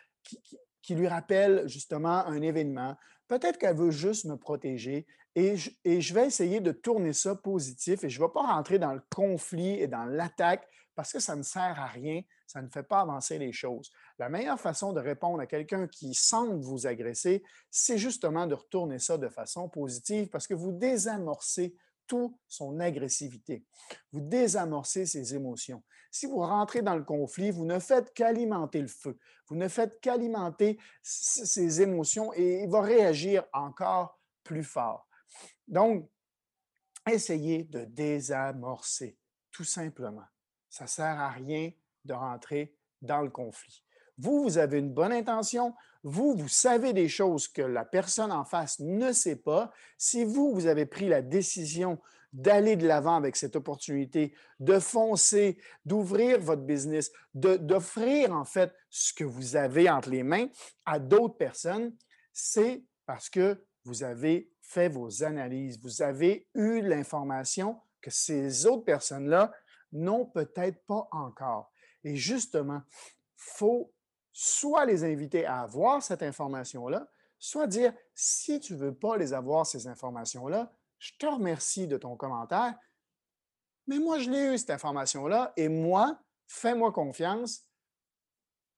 qui, 0.83 0.95
lui 0.95 1.09
rappelle 1.09 1.69
justement 1.69 2.27
un 2.27 2.43
événement, 2.43 2.97
peut-être 3.29 3.59
qu'elle 3.59 3.77
veut 3.77 3.91
juste 3.91 4.25
me 4.25 4.37
protéger 4.37 5.07
et 5.35 5.55
et 5.85 6.01
je 6.01 6.15
vais 6.15 6.27
essayer 6.27 6.61
de 6.61 6.73
tourner 6.73 7.13
ça 7.13 7.37
positif 7.37 8.03
et 8.05 8.09
je 8.09 8.21
ne 8.21 8.27
vais 8.27 8.33
pas 8.33 8.41
rentrer 8.41 8.79
dans 8.79 8.95
le 8.95 9.03
conflit 9.15 9.75
et 9.75 9.87
dans 9.87 10.07
l'attaque 10.07 10.67
parce 10.95 11.13
que 11.13 11.21
ça 11.21 11.37
ne 11.37 11.43
sert 11.43 11.79
à 11.79 11.87
rien, 11.87 12.23
ça 12.49 12.63
ne 12.63 12.69
fait 12.69 12.83
pas 12.83 13.03
avancer 13.03 13.39
les 13.39 13.53
choses. 13.53 13.93
La 14.19 14.31
meilleure 14.31 14.59
façon 14.59 14.93
de 14.95 15.01
répondre 15.01 15.41
à 15.41 15.47
quelqu'un 15.47 15.87
qui 15.87 16.15
semble 16.15 16.61
vous 16.61 16.87
agresser, 16.87 17.45
c'est 17.71 17.99
justement 17.99 18.47
de 18.47 18.55
retourner 18.55 18.99
ça 18.99 19.19
de 19.19 19.29
façon 19.29 19.69
positive 19.69 20.29
parce 20.29 20.47
que 20.47 20.55
vous 20.55 20.73
désamorcez 20.73 21.77
toute 22.07 22.35
son 22.49 22.81
agressivité. 22.81 23.67
Vous 24.13 24.21
désamorcez 24.21 25.05
ses 25.05 25.35
émotions. 25.35 25.85
Si 26.11 26.25
vous 26.25 26.39
rentrez 26.39 26.81
dans 26.81 26.97
le 26.97 27.05
conflit, 27.05 27.51
vous 27.51 27.67
ne 27.67 27.79
faites 27.79 28.15
qu'alimenter 28.15 28.81
le 28.81 28.89
feu. 28.89 29.19
Vous 29.49 29.57
ne 29.57 29.69
faites 29.69 30.01
qu'alimenter 30.01 30.79
ses 31.03 31.83
émotions 31.83 32.33
et 32.33 32.63
il 32.63 32.71
va 32.71 32.81
réagir 32.81 33.45
encore 33.53 34.19
plus 34.43 34.65
fort. 34.65 35.07
Donc, 35.67 36.11
essayez 37.07 37.65
de 37.65 37.85
désamorcer, 37.85 39.19
tout 39.51 39.65
simplement. 39.65 40.25
Ça 40.71 40.85
ne 40.85 40.89
sert 40.89 41.21
à 41.21 41.29
rien 41.29 41.71
de 42.09 42.15
rentrer 42.15 42.75
dans 43.03 43.21
le 43.21 43.31
conflit. 43.31 43.85
Vous, 44.19 44.43
vous 44.43 44.59
avez 44.59 44.79
une 44.79 44.93
bonne 44.93 45.13
intention. 45.13 45.75
Vous, 46.03 46.35
vous 46.35 46.49
savez 46.49 46.93
des 46.93 47.09
choses 47.09 47.47
que 47.47 47.63
la 47.63 47.85
personne 47.85 48.33
en 48.33 48.45
face 48.45 48.81
ne 48.81 49.13
sait 49.13 49.37
pas. 49.37 49.71
Si 49.97 50.25
vous, 50.25 50.53
vous 50.53 50.67
avez 50.67 50.87
pris 50.87 51.09
la 51.09 51.23
décision 51.23 52.01
d'aller 52.33 52.77
de 52.77 52.87
l'avant 52.87 53.17
avec 53.17 53.37
cette 53.37 53.57
opportunité, 53.57 54.35
de 54.61 54.79
foncer, 54.79 55.59
d'ouvrir 55.85 56.41
votre 56.41 56.63
business, 56.63 57.11
d'offrir 57.35 58.33
en 58.33 58.45
fait 58.45 58.75
ce 58.91 59.15
que 59.15 59.25
vous 59.25 59.57
avez 59.57 59.89
entre 59.89 60.11
les 60.11 60.23
mains 60.23 60.49
à 60.85 60.99
d'autres 60.99 61.37
personnes, 61.37 61.95
c'est 62.33 62.85
parce 63.07 63.31
que 63.31 63.65
vous 63.85 64.03
avez 64.03 64.51
fait 64.61 64.89
vos 64.89 65.25
analyses, 65.25 65.81
vous 65.81 66.03
avez 66.03 66.47
eu 66.55 66.83
l'information 66.83 67.81
que 68.03 68.11
ces 68.11 68.67
autres 68.67 68.85
personnes-là 68.85 69.53
n'ont 69.93 70.27
peut-être 70.27 70.85
pas 70.85 71.09
encore. 71.13 71.73
Et 72.09 72.17
justement, 72.17 72.81
il 72.87 73.35
faut 73.37 73.93
soit 74.33 74.87
les 74.87 75.05
inviter 75.05 75.45
à 75.45 75.61
avoir 75.61 76.03
cette 76.03 76.23
information-là, 76.23 77.07
soit 77.39 77.67
dire, 77.67 77.93
si 78.15 78.61
tu 78.61 78.73
ne 78.73 78.79
veux 78.79 78.95
pas 78.95 79.19
les 79.19 79.35
avoir, 79.35 79.67
ces 79.67 79.87
informations-là, 79.87 80.73
je 80.99 81.13
te 81.19 81.27
remercie 81.27 81.87
de 81.87 81.99
ton 81.99 82.17
commentaire, 82.17 82.75
mais 83.87 83.99
moi, 83.99 84.19
je 84.21 84.31
l'ai 84.31 84.55
eu, 84.55 84.59
cette 84.59 84.71
information-là, 84.71 85.53
et 85.59 85.69
moi, 85.69 86.19
fais-moi 86.47 86.93
confiance. 86.93 87.67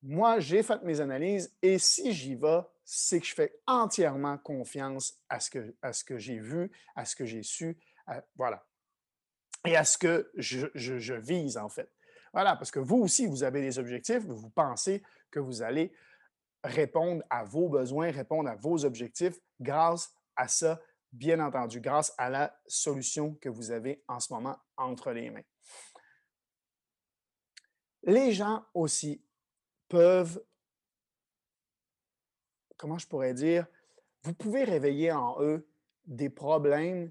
Moi, 0.03 0.41
j'ai 0.41 0.65
fait 0.65 0.83
mes 0.83 1.01
analyses, 1.01 1.55
et 1.63 1.79
si 1.79 2.13
j'y 2.13 2.35
vais, 2.35 2.63
c'est 2.85 3.21
que 3.21 3.27
je 3.27 3.35
fais 3.35 3.61
entièrement 3.69 4.39
confiance 4.39 5.21
à 5.29 5.39
ce 5.39 5.51
que, 6.05 6.19
j'ai 6.19 6.41
vu, 6.41 6.73
à 6.97 7.05
ce 7.05 7.15
que 7.15 7.27
j'ai 7.27 7.45
su. 7.45 7.79
voilà 8.35 8.67
et 9.67 9.77
à 9.77 9.85
ce 9.85 9.99
que 9.99 10.31
je, 10.37 11.15
vise, 11.15 11.57
en 11.57 11.69
fait. 11.69 11.91
Voilà, 12.33 12.57
parce 12.57 12.71
que 12.71 12.79
vous 12.79 12.99
aussi, 12.99 13.27
vous 13.27 13.43
avez 13.43 13.61
des 13.61 13.79
objectifs, 13.79 14.25
vous 14.25 14.51
pensez 14.51 15.03
que 15.31 15.41
vous 15.41 15.63
allez 15.63 15.93
répondre 16.63 17.23
à 17.31 17.45
vos 17.45 17.69
besoins, 17.69 18.11
répondre 18.11 18.49
à 18.49 18.57
vos 18.57 18.85
objectifs 18.85 19.39
grâce 19.61 20.15
à 20.37 20.47
ça, 20.47 20.81
bien 21.13 21.41
entendu, 21.41 21.81
grâce 21.81 22.15
à 22.19 22.31
la 22.31 22.61
solution 22.67 23.35
que 23.35 23.49
vous 23.49 23.71
avez 23.71 24.05
en 24.07 24.21
ce 24.21 24.33
moment 24.33 24.57
entre 24.77 25.11
les 25.13 25.31
mains. 25.31 25.43
Les 28.03 28.33
gens 28.33 28.65
aussi 28.75 29.25
peuvent, 29.89 30.43
comment 32.77 32.99
je 32.99 33.07
pourrais 33.07 33.35
dire, 33.35 33.67
vous 34.23 34.35
pouvez 34.35 34.65
réveiller 34.65 35.13
en 35.13 35.43
eux 35.43 35.69
des 36.05 36.31
problèmes 36.31 37.11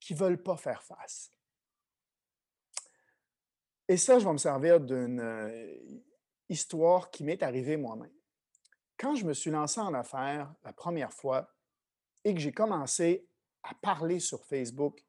qui 0.00 0.14
ne 0.14 0.18
veulent 0.18 0.42
pas 0.42 0.56
faire 0.56 0.82
face. 0.82 1.35
Et 3.88 3.96
ça, 3.96 4.18
je 4.18 4.24
vais 4.24 4.32
me 4.32 4.38
servir 4.38 4.80
d'une 4.80 5.20
euh, 5.20 5.76
histoire 6.48 7.10
qui 7.10 7.22
m'est 7.24 7.42
arrivée 7.42 7.76
moi-même. 7.76 8.12
Quand 8.98 9.14
je 9.14 9.24
me 9.24 9.32
suis 9.32 9.50
lancé 9.50 9.80
en 9.80 9.94
affaires 9.94 10.52
la 10.64 10.72
première 10.72 11.12
fois 11.12 11.48
et 12.24 12.34
que 12.34 12.40
j'ai 12.40 12.52
commencé 12.52 13.28
à 13.62 13.74
parler 13.74 14.18
sur 14.18 14.44
Facebook 14.44 15.04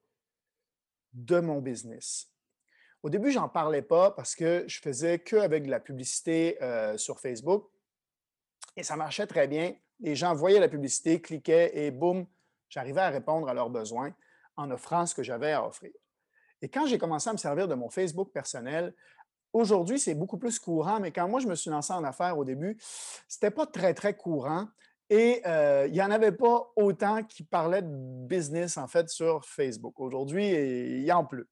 de 1.14 1.40
mon 1.40 1.62
business. 1.62 2.32
Au 3.02 3.10
début, 3.10 3.32
je 3.32 3.40
n'en 3.40 3.50
parlais 3.50 3.82
pas 3.82 4.12
parce 4.12 4.36
que 4.36 4.66
je 4.68 4.80
faisais 4.80 5.20
qu'avec 5.20 5.66
de 5.66 5.72
la 5.72 5.80
publicité 5.80 6.62
euh, 6.62 6.98
sur 6.98 7.20
Facebook 7.20 7.70
et 8.76 8.84
ça 8.84 8.96
marchait 8.96 9.28
très 9.28 9.48
bien. 9.48 9.76
Les 10.00 10.16
gens 10.16 10.36
voyaient 10.36 10.60
la 10.60 10.68
publicité, 10.68 11.22
cliquaient 11.22 11.72
et 11.74 11.90
boum, 11.90 12.28
j'arrivais 12.70 13.02
à 13.02 13.10
répondre 13.10 13.50
à 13.50 13.54
leurs 13.54 13.70
besoins 13.70 14.14
en 14.56 14.70
offrant 14.70 15.06
ce 15.06 15.16
que 15.16 15.24
j'avais 15.24 15.54
à 15.54 15.66
offrir. 15.66 15.92
Et 16.62 16.70
quand 16.70 16.86
j'ai 16.88 16.98
commencé 16.98 17.30
à 17.30 17.34
me 17.34 17.38
servir 17.38 17.68
de 17.68 17.76
mon 17.76 17.90
Facebook 17.90 18.32
personnel, 18.32 18.94
aujourd'hui, 19.54 20.00
c'est 20.00 20.16
beaucoup 20.16 20.38
plus 20.38 20.60
courant, 20.60 21.00
mais 21.00 21.12
quand 21.12 21.28
moi, 21.28 21.40
je 21.40 21.48
me 21.48 21.56
suis 21.56 21.70
lancé 21.70 21.94
en 21.94 22.04
affaires 22.04 22.38
au 22.38 22.46
début, 22.46 22.78
ce 23.28 23.38
n'était 23.38 23.52
pas 23.52 23.66
très, 23.66 23.94
très 23.94 24.16
courant. 24.16 24.68
Et 25.10 25.42
euh, 25.46 25.86
il 25.88 25.94
n'y 25.94 26.02
en 26.02 26.12
avait 26.12 26.34
pas 26.34 26.72
autant 26.76 27.24
qui 27.24 27.44
parlaient 27.44 27.82
de 27.82 28.28
business, 28.28 28.78
en 28.78 28.88
fait, 28.88 29.10
sur 29.10 29.46
Facebook. 29.46 30.00
Aujourd'hui, 30.00 30.50
il 30.50 31.04
y 31.04 31.12
en 31.12 31.24
a 31.24 31.28
plus. 31.28 31.48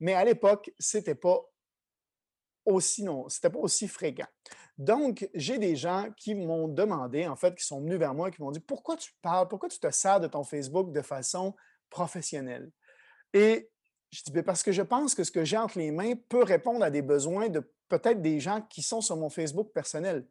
Mais 0.00 0.14
à 0.14 0.24
l'époque, 0.24 0.72
ce 0.78 0.98
n'était 0.98 1.14
pas 1.14 1.40
aussi 2.64 3.02
non, 3.04 3.28
c'était 3.28 3.50
pas 3.50 3.58
aussi 3.58 3.88
fréquent. 3.88 4.26
Donc, 4.78 5.28
j'ai 5.34 5.58
des 5.58 5.76
gens 5.76 6.08
qui 6.16 6.34
m'ont 6.34 6.66
demandé, 6.66 7.26
en 7.26 7.36
fait, 7.36 7.54
qui 7.54 7.64
sont 7.64 7.80
venus 7.80 7.98
vers 7.98 8.14
moi, 8.14 8.30
qui 8.30 8.42
m'ont 8.42 8.50
dit 8.50 8.60
Pourquoi 8.60 8.96
tu 8.96 9.12
parles, 9.22 9.48
pourquoi 9.48 9.68
tu 9.68 9.78
te 9.78 9.90
sers 9.90 10.18
de 10.18 10.26
ton 10.26 10.42
Facebook 10.42 10.92
de 10.92 11.02
façon 11.02 11.54
professionnelle? 11.90 12.70
Et 13.32 13.70
Je 14.14 14.22
dis, 14.22 14.42
parce 14.42 14.62
que 14.62 14.70
je 14.70 14.82
pense 14.82 15.12
que 15.12 15.24
ce 15.24 15.32
que 15.32 15.44
j'ai 15.44 15.56
entre 15.56 15.78
les 15.78 15.90
mains 15.90 16.14
peut 16.28 16.44
répondre 16.44 16.84
à 16.84 16.90
des 16.90 17.02
besoins 17.02 17.48
de 17.48 17.68
peut-être 17.88 18.22
des 18.22 18.38
gens 18.38 18.62
qui 18.62 18.80
sont 18.80 19.00
sur 19.00 19.16
mon 19.16 19.28
Facebook 19.28 19.72
personnel, 19.72 20.24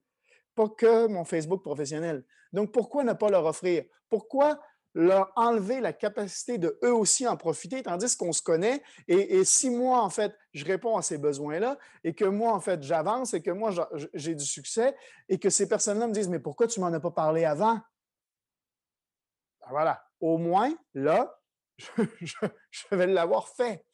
pas 0.56 0.70
que 0.70 1.08
mon 1.08 1.26
Facebook 1.26 1.62
professionnel. 1.62 2.24
Donc, 2.54 2.72
pourquoi 2.72 3.04
ne 3.04 3.12
pas 3.12 3.30
leur 3.30 3.46
offrir? 3.46 3.84
Pourquoi 4.10 4.58
leur 4.94 5.34
enlever 5.36 5.82
la 5.82 5.92
capacité 5.92 6.58
de 6.58 6.78
eux 6.84 6.94
aussi 6.94 7.28
en 7.28 7.36
profiter, 7.36 7.82
tandis 7.84 8.16
qu'on 8.16 8.32
se 8.32 8.42
connaît. 8.44 8.84
Et, 9.08 9.44
si 9.44 9.70
moi, 9.70 10.02
en 10.02 10.10
fait, 10.10 10.38
je 10.54 10.64
réponds 10.64 10.96
à 10.96 11.02
ces 11.02 11.18
besoins-là 11.18 11.78
et 12.04 12.14
que 12.14 12.26
moi, 12.26 12.54
en 12.54 12.60
fait, 12.60 12.82
j'avance 12.84 13.34
et 13.34 13.42
que 13.42 13.52
moi, 13.52 13.72
j'ai 14.14 14.36
du 14.36 14.46
succès 14.46 14.96
et 15.28 15.40
que 15.40 15.50
ces 15.50 15.68
personnes-là 15.68 16.08
me 16.08 16.14
disent, 16.14 16.30
mais 16.30 16.40
pourquoi 16.40 16.68
tu 16.68 16.80
m'en 16.80 16.94
as 16.94 17.00
pas 17.00 17.12
parlé 17.12 17.44
avant? 17.44 17.80
Ben 19.62 19.68
voilà, 19.72 20.04
au 20.20 20.38
moins, 20.38 20.72
là, 20.94 21.43
je, 22.22 22.96
vais 22.96 23.08
l'avoir 23.08 23.48
fait. 23.50 23.86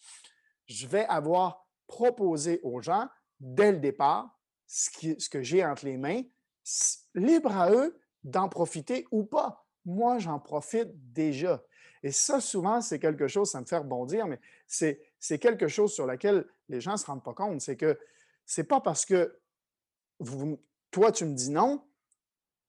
Je 0.68 0.88
vais 0.88 1.06
avoir 1.06 1.66
proposé 1.88 2.60
aux 2.64 2.82
gens, 2.82 3.08
dès 3.40 3.72
le 3.72 3.80
départ, 3.80 4.40
ce, 4.68 5.30
que 5.30 5.42
j'ai 5.42 5.66
entre 5.66 5.86
les 5.86 5.98
mains, 5.98 6.22
libre 7.16 7.56
à 7.56 7.72
eux 7.72 8.00
d'en 8.24 8.50
profiter 8.50 9.08
ou 9.12 9.24
pas 9.24 9.66
moi, 9.90 10.20
j'en 10.20 10.40
profite 10.40 10.90
déjà. 11.14 11.64
Et 12.04 12.12
ça, 12.12 12.40
souvent, 12.40 12.82
c'est 12.82 13.00
quelque 13.00 13.28
chose, 13.28 13.50
ça 13.50 13.60
me 13.60 13.66
fait 13.66 13.78
rebondir, 13.78 14.28
mais 14.28 14.40
c'est 14.68 15.40
quelque 15.40 15.68
chose 15.68 15.94
sur 15.94 16.06
lequel 16.06 16.46
les 16.70 16.80
gens 16.80 16.94
ne 16.94 16.98
se 16.98 17.06
rendent 17.06 17.24
pas 17.24 17.34
compte. 17.34 17.60
C'est 17.60 17.76
que 17.76 18.00
c'est 18.46 18.64
pas 18.64 18.80
parce 18.80 19.06
que 19.06 19.40
toi, 20.92 21.12
tu 21.12 21.26
me 21.26 21.34
dis 21.34 21.50
non 21.50 21.86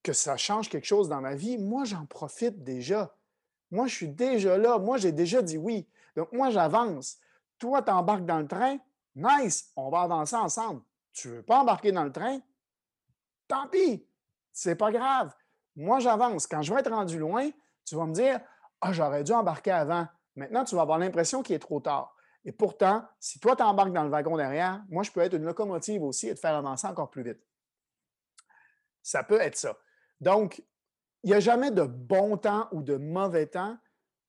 que 0.02 0.12
ça 0.12 0.37
change 0.37 0.68
quelque 0.68 0.87
chose 0.87 1.09
dans 1.09 1.20
ma 1.20 1.35
vie. 1.35 1.59
Moi, 1.59 1.85
j'en 1.85 2.06
profite 2.06 2.64
déjà. 2.64 3.14
Moi, 3.70 3.87
je 3.87 3.94
suis 3.94 4.09
déjà 4.09 4.59
là. 4.59 4.78
Moi, 4.78 4.98
j'ai 4.98 5.12
déjà 5.12 5.42
dit 5.42 5.59
oui. 5.59 5.88
Donc, 6.16 6.33
moi, 6.33 6.50
j'avance. 6.50 7.18
Toi, 7.59 7.83
tu 7.83 7.90
embarques 7.90 8.24
dans 8.24 8.38
le 8.38 8.48
train. 8.48 8.78
Nice, 9.14 9.70
on 9.76 9.90
va 9.90 10.02
avancer 10.02 10.37
ensemble. 10.37 10.83
Tu 11.12 11.28
ne 11.28 11.35
veux 11.35 11.42
pas 11.42 11.61
embarquer 11.61 11.92
dans 11.92 12.04
le 12.04 12.12
train? 12.12 12.40
Tant 13.48 13.68
pis, 13.68 14.06
c'est 14.52 14.76
pas 14.76 14.90
grave. 14.90 15.35
Moi, 15.76 15.98
j'avance. 16.00 16.46
Quand 16.46 16.62
je 16.62 16.72
vais 16.72 16.80
être 16.80 16.90
rendu 16.90 17.18
loin, 17.18 17.50
tu 17.85 17.96
vas 17.96 18.06
me 18.06 18.14
dire 18.14 18.40
Ah, 18.80 18.92
j'aurais 18.92 19.24
dû 19.24 19.33
embarquer 19.33 19.72
avant. 19.72 20.06
Maintenant, 20.37 20.64
tu 20.64 20.74
vas 20.74 20.83
avoir 20.83 20.98
l'impression 20.98 21.42
qu'il 21.42 21.54
est 21.54 21.61
trop 21.61 21.80
tard. 21.80 22.14
Et 22.44 22.52
pourtant, 22.52 23.04
si 23.18 23.38
toi, 23.38 23.54
tu 23.54 23.62
embarques 23.62 23.92
dans 23.92 24.04
le 24.04 24.09
wagon 24.09 24.37
derrière, 24.37 24.83
moi, 24.88 25.02
je 25.02 25.11
peux 25.11 25.20
être 25.20 25.35
une 25.35 25.44
locomotive 25.44 26.02
aussi 26.02 26.28
et 26.28 26.35
te 26.35 26.40
faire 26.40 26.54
avancer 26.54 26.87
encore 26.87 27.11
plus 27.11 27.22
vite. 27.22 27.40
Ça 29.02 29.22
peut 29.24 29.40
être 29.40 29.56
ça. 29.56 29.76
Donc, 30.20 30.62
il 31.22 31.30
n'y 31.30 31.35
a 31.35 31.40
jamais 31.40 31.70
de 31.70 31.83
bon 31.83 32.37
temps 32.37 32.68
ou 32.72 32.83
de 32.83 32.96
mauvais 32.96 33.46
temps. 33.46 33.76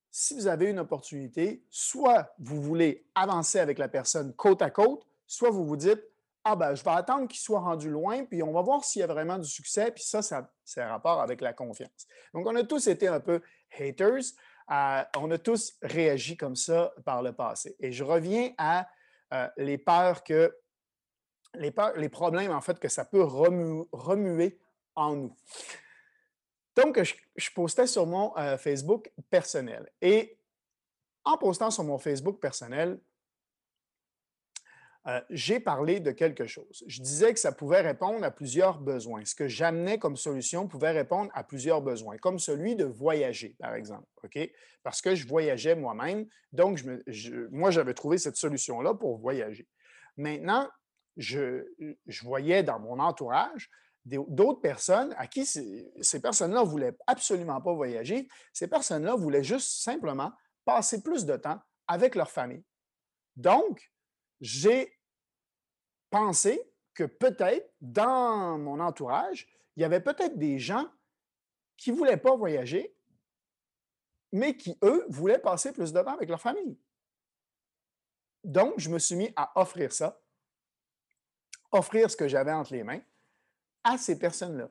Si 0.10 0.36
vous 0.36 0.48
avez 0.48 0.70
une 0.70 0.80
opportunité, 0.80 1.64
soit 1.70 2.34
vous 2.40 2.62
voulez 2.62 3.06
avancer 3.16 3.60
avec 3.60 3.78
la 3.78 3.88
personne 3.88 4.34
côte 4.34 4.62
à 4.62 4.70
côte, 4.70 5.06
soit 5.26 5.50
vous 5.50 5.66
vous 5.66 5.78
dites 5.78 6.04
ah 6.44 6.56
ben, 6.56 6.74
je 6.74 6.84
vais 6.84 6.92
attendre 6.92 7.28
qu'il 7.28 7.40
soit 7.40 7.60
rendu 7.60 7.90
loin, 7.90 8.26
puis 8.26 8.42
on 8.42 8.52
va 8.52 8.62
voir 8.62 8.84
s'il 8.84 9.02
y 9.02 9.04
a 9.04 9.08
vraiment 9.08 9.38
du 9.38 9.48
succès, 9.48 9.92
puis 9.92 10.04
ça, 10.04 10.22
ça 10.22 10.52
c'est 10.66 10.84
rapport 10.84 11.22
avec 11.22 11.42
la 11.42 11.54
confiance. 11.54 12.08
Donc, 12.34 12.48
on 12.48 12.56
a 12.56 12.64
tous 12.64 12.88
été 12.88 13.08
un 13.08 13.20
peu 13.20 13.42
haters, 13.80 14.24
euh, 14.72 15.04
on 15.18 15.30
a 15.32 15.38
tous 15.38 15.74
réagi 15.82 16.38
comme 16.38 16.56
ça 16.56 16.94
par 17.06 17.22
le 17.22 17.34
passé. 17.34 17.76
Et 17.80 17.92
je 17.92 18.04
reviens 18.04 18.52
à 18.58 18.88
euh, 19.34 19.48
les 19.58 19.78
peurs 19.78 20.24
que, 20.24 20.56
les 21.54 21.72
peurs, 21.72 21.96
les 21.98 22.10
problèmes 22.10 22.52
en 22.52 22.62
fait 22.62 22.80
que 22.80 22.88
ça 22.88 23.06
peut 23.06 23.24
remuer 23.24 24.60
en 24.96 25.16
nous. 25.16 25.36
Donc, 26.76 27.02
je, 27.02 27.50
postais 27.54 27.88
sur 27.88 28.06
mon 28.06 28.36
euh, 28.38 28.58
Facebook 28.58 29.12
personnel. 29.30 29.92
Et 30.02 30.38
en 31.24 31.38
postant 31.38 31.72
sur 31.72 31.84
mon 31.84 31.98
Facebook 31.98 32.40
personnel, 32.40 33.00
euh, 35.08 35.20
j'ai 35.32 35.60
parlé 35.60 36.00
de 36.00 36.12
quelque 36.12 36.46
chose. 36.46 36.84
Je 36.86 37.02
disais 37.02 37.34
que 37.34 37.40
ça 37.40 37.52
pouvait 37.52 37.82
répondre 37.82 38.24
à 38.24 38.30
plusieurs 38.30 38.80
besoins. 38.80 39.26
Ce 39.26 39.34
que 39.34 39.48
j'amenais 39.48 39.98
comme 39.98 40.16
solution 40.16 40.68
pouvait 40.68 40.92
répondre 40.92 41.32
à 41.34 41.44
plusieurs 41.44 41.82
besoins, 41.82 42.18
comme 42.18 42.38
celui 42.38 42.76
de 42.76 42.86
voyager, 42.86 43.56
par 43.60 43.74
exemple. 43.74 44.06
OK? 44.24 44.38
Parce 44.84 45.02
que 45.02 45.16
je 45.16 45.28
voyageais 45.28 45.76
moi-même. 45.76 46.28
Donc, 46.54 46.84
moi, 47.50 47.72
j'avais 47.72 47.96
trouvé 47.96 48.20
cette 48.20 48.36
solution-là 48.36 48.94
pour 48.94 49.18
voyager. 49.18 49.68
Maintenant, 50.18 50.70
je, 51.18 51.66
voyais 52.22 52.64
dans 52.64 52.80
mon 52.80 53.00
entourage 53.00 53.70
d'autres 54.06 54.62
personnes 54.62 55.14
à 55.18 55.28
qui 55.28 55.46
ces 55.46 56.22
personnes-là 56.22 56.64
ne 56.64 56.68
voulaient 56.68 56.98
absolument 57.08 57.62
pas 57.62 57.74
voyager. 57.74 58.28
Ces 58.54 58.68
personnes-là 58.68 59.16
voulaient 59.16 59.44
juste 59.44 59.84
simplement 59.84 60.32
passer 60.66 61.04
plus 61.04 61.26
de 61.26 61.38
temps 61.38 61.60
avec 61.88 62.16
leur 62.16 62.32
famille. 62.32 62.64
Donc, 63.36 63.92
j'ai 64.40 64.98
pensé 66.10 66.62
que 66.94 67.04
peut-être 67.04 67.74
dans 67.80 68.58
mon 68.58 68.80
entourage, 68.80 69.48
il 69.76 69.82
y 69.82 69.86
avait 69.86 70.02
peut-être 70.02 70.38
des 70.38 70.60
gens 70.60 70.88
qui 71.78 71.92
ne 71.92 71.98
voulaient 71.98 72.18
pas 72.18 72.36
voyager, 72.36 72.96
mais 74.32 74.58
qui, 74.58 74.78
eux, 74.84 75.06
voulaient 75.10 75.40
passer 75.40 75.72
plus 75.74 75.94
de 75.94 76.02
temps 76.02 76.14
avec 76.14 76.30
leur 76.30 76.42
famille. 76.42 76.80
Donc, 78.44 78.74
je 78.78 78.90
me 78.90 79.00
suis 79.00 79.16
mis 79.16 79.32
à 79.36 79.52
offrir 79.60 79.94
ça, 79.94 80.22
offrir 81.72 82.10
ce 82.10 82.18
que 82.18 82.28
j'avais 82.28 82.52
entre 82.52 82.74
les 82.74 82.84
mains 82.84 83.02
à 83.84 83.98
ces 83.98 84.18
personnes-là. 84.18 84.70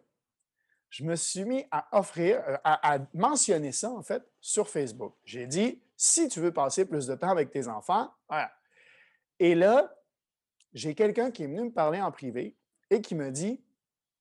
Je 0.88 1.04
me 1.04 1.14
suis 1.14 1.44
mis 1.44 1.64
à 1.70 1.86
offrir, 1.96 2.42
euh, 2.46 2.56
à, 2.64 2.98
mentionner 3.14 3.72
ça, 3.72 3.90
en 3.90 4.02
fait, 4.02 4.24
sur 4.40 4.68
Facebook. 4.68 5.14
J'ai 5.24 5.46
dit, 5.46 5.80
si 5.96 6.28
tu 6.28 6.40
veux 6.40 6.52
passer 6.52 6.84
plus 6.84 7.06
de 7.06 7.14
temps 7.14 7.30
avec 7.30 7.50
tes 7.50 7.68
enfants, 7.68 8.12
voilà, 8.28 8.50
et 9.38 9.54
là, 9.54 9.92
j'ai 10.72 10.94
quelqu'un 10.94 11.30
qui 11.30 11.44
est 11.44 11.46
venu 11.46 11.64
me 11.64 11.72
parler 11.72 12.00
en 12.00 12.12
privé 12.12 12.56
et 12.90 13.00
qui 13.00 13.14
me 13.14 13.30
dit 13.30 13.64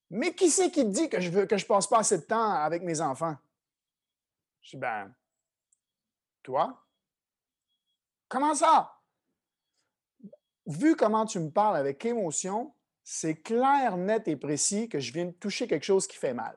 Mais 0.09 0.33
qui 0.33 0.49
c'est 0.49 0.71
qui 0.71 0.83
te 0.83 0.89
dit 0.89 1.09
que 1.09 1.19
je 1.19 1.29
veux 1.29 1.45
que 1.45 1.57
je 1.57 1.65
passe 1.65 1.87
pas 1.87 1.99
assez 1.99 2.17
de 2.17 2.23
temps 2.23 2.53
avec 2.53 2.83
mes 2.83 3.01
enfants? 3.01 3.35
Je 4.61 4.71
dis 4.71 4.77
Ben, 4.77 5.13
toi? 6.41 6.85
Comment 8.29 8.55
ça? 8.55 8.95
Vu 10.65 10.95
comment 10.95 11.25
tu 11.25 11.39
me 11.39 11.49
parles 11.49 11.77
avec 11.77 12.05
émotion, 12.05 12.73
c'est 13.11 13.41
clair, 13.41 13.97
net 13.97 14.27
et 14.27 14.35
précis 14.35 14.87
que 14.87 14.99
je 14.99 15.11
viens 15.11 15.25
de 15.25 15.31
toucher 15.31 15.67
quelque 15.67 15.83
chose 15.83 16.05
qui 16.05 16.15
fait 16.15 16.35
mal. 16.35 16.55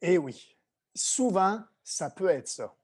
Et 0.00 0.16
oui, 0.16 0.56
souvent, 0.94 1.60
ça 1.84 2.08
peut 2.08 2.30
être 2.30 2.48
ça. 2.48 2.74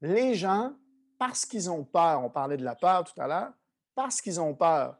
Les 0.00 0.34
gens 0.34 0.72
parce 1.18 1.44
qu'ils 1.44 1.70
ont 1.70 1.84
peur, 1.84 2.24
on 2.24 2.30
parlait 2.30 2.56
de 2.56 2.64
la 2.64 2.76
peur 2.76 3.04
tout 3.04 3.20
à 3.20 3.26
l'heure, 3.26 3.52
parce 3.94 4.22
qu'ils 4.22 4.40
ont 4.40 4.54
peur, 4.54 4.96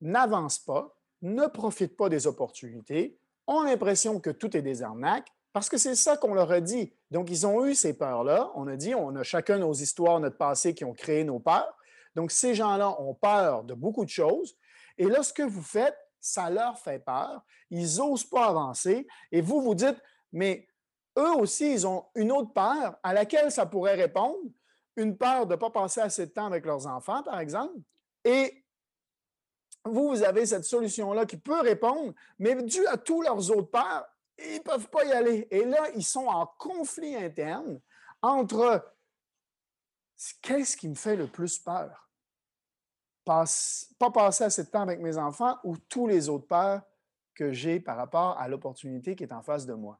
n'avancent 0.00 0.60
pas, 0.60 0.96
ne 1.20 1.48
profitent 1.48 1.96
pas 1.96 2.08
des 2.08 2.28
opportunités, 2.28 3.18
ont 3.48 3.62
l'impression 3.62 4.20
que 4.20 4.30
tout 4.30 4.56
est 4.56 4.62
des 4.62 4.84
arnaques, 4.84 5.32
parce 5.52 5.68
que 5.68 5.76
c'est 5.76 5.96
ça 5.96 6.16
qu'on 6.16 6.34
leur 6.34 6.52
a 6.52 6.60
dit. 6.60 6.92
Donc, 7.10 7.30
ils 7.30 7.48
ont 7.48 7.66
eu 7.66 7.74
ces 7.74 7.98
peurs-là. 7.98 8.52
On 8.54 8.68
a 8.68 8.76
dit, 8.76 8.94
on 8.94 9.16
a 9.16 9.24
chacun 9.24 9.58
nos 9.58 9.72
histoires, 9.72 10.20
notre 10.20 10.38
passé 10.38 10.72
qui 10.72 10.84
ont 10.84 10.94
créé 10.94 11.24
nos 11.24 11.40
peurs. 11.40 11.76
Donc, 12.14 12.30
ces 12.30 12.54
gens-là 12.54 13.00
ont 13.00 13.14
peur 13.14 13.64
de 13.64 13.74
beaucoup 13.74 14.04
de 14.04 14.10
choses. 14.10 14.56
Et 14.98 15.06
là, 15.06 15.22
ce 15.22 15.32
que 15.32 15.42
vous 15.42 15.62
faites, 15.62 15.96
ça 16.20 16.48
leur 16.50 16.78
fait 16.78 16.98
peur. 16.98 17.42
Ils 17.70 17.96
n'osent 17.96 18.24
pas 18.24 18.46
avancer. 18.46 19.06
Et 19.32 19.40
vous, 19.40 19.60
vous 19.60 19.74
dites, 19.74 20.00
mais 20.32 20.66
eux 21.18 21.34
aussi, 21.36 21.72
ils 21.72 21.86
ont 21.86 22.06
une 22.14 22.32
autre 22.32 22.52
peur 22.52 22.96
à 23.02 23.12
laquelle 23.12 23.50
ça 23.50 23.66
pourrait 23.66 23.94
répondre 23.94 24.50
une 24.96 25.16
peur 25.16 25.46
de 25.46 25.54
ne 25.54 25.58
pas 25.58 25.70
passer 25.70 26.00
assez 26.00 26.26
de 26.26 26.30
temps 26.30 26.46
avec 26.46 26.64
leurs 26.64 26.86
enfants, 26.86 27.22
par 27.22 27.40
exemple, 27.40 27.74
et 28.24 28.64
vous, 29.84 30.08
vous 30.08 30.22
avez 30.22 30.46
cette 30.46 30.64
solution-là 30.64 31.26
qui 31.26 31.36
peut 31.36 31.60
répondre, 31.60 32.14
mais 32.38 32.54
dû 32.62 32.86
à 32.86 32.96
tous 32.96 33.20
leurs 33.20 33.50
autres 33.50 33.70
peurs, 33.70 34.06
ils 34.38 34.56
ne 34.56 34.60
peuvent 34.60 34.88
pas 34.88 35.04
y 35.04 35.12
aller. 35.12 35.46
Et 35.50 35.64
là, 35.64 35.90
ils 35.94 36.04
sont 36.04 36.26
en 36.26 36.46
conflit 36.58 37.14
interne 37.16 37.80
entre 38.22 38.94
qu'est-ce 40.40 40.76
qui 40.76 40.88
me 40.88 40.94
fait 40.94 41.16
le 41.16 41.26
plus 41.26 41.58
peur? 41.58 42.03
Pas 43.24 44.10
passer 44.12 44.44
assez 44.44 44.64
de 44.64 44.68
temps 44.68 44.82
avec 44.82 45.00
mes 45.00 45.16
enfants 45.16 45.58
ou 45.64 45.76
tous 45.76 46.06
les 46.06 46.28
autres 46.28 46.46
peurs 46.46 46.82
que 47.34 47.52
j'ai 47.52 47.80
par 47.80 47.96
rapport 47.96 48.38
à 48.38 48.48
l'opportunité 48.48 49.16
qui 49.16 49.24
est 49.24 49.32
en 49.32 49.42
face 49.42 49.66
de 49.66 49.74
moi. 49.74 49.98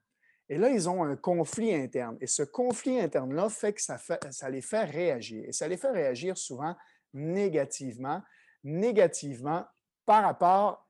Et 0.49 0.59
là, 0.59 0.69
ils 0.69 0.89
ont 0.89 1.03
un 1.03 1.17
conflit 1.17 1.75
interne. 1.75 2.19
Et 2.21 2.27
ce 2.27 2.43
conflit 2.43 3.01
interne-là 3.01 3.49
fait 3.49 3.73
que 3.73 3.81
ça, 3.81 3.97
ça 3.99 4.51
les 4.51 4.61
fait 4.61 4.85
réagir. 4.85 5.45
Et 5.47 5.53
ça 5.53 5.67
les 5.67 5.79
fait 5.79 5.91
réagir 5.91 6.37
souvent 6.37 6.77
négativement, 7.15 8.23
négativement 8.63 9.65
par 10.05 10.23
rapport 10.23 10.87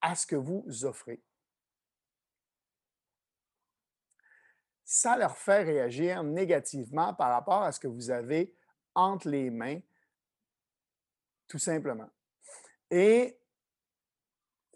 à 0.00 0.14
ce 0.14 0.26
que 0.26 0.36
vous 0.36 0.64
offrez. 0.84 1.20
Ça 4.84 5.16
leur 5.16 5.36
fait 5.36 5.64
réagir 5.64 6.22
négativement 6.22 7.12
par 7.14 7.30
rapport 7.30 7.62
à 7.62 7.72
ce 7.72 7.80
que 7.80 7.88
vous 7.88 8.10
avez 8.10 8.54
entre 8.94 9.28
les 9.28 9.50
mains, 9.50 9.80
tout 11.48 11.58
simplement. 11.58 12.08
Et 12.90 13.38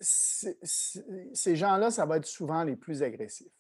ces 0.00 1.54
gens-là, 1.56 1.90
ça 1.90 2.06
va 2.06 2.16
être 2.16 2.26
souvent 2.26 2.64
les 2.64 2.74
plus 2.74 3.02
agressifs 3.02 3.52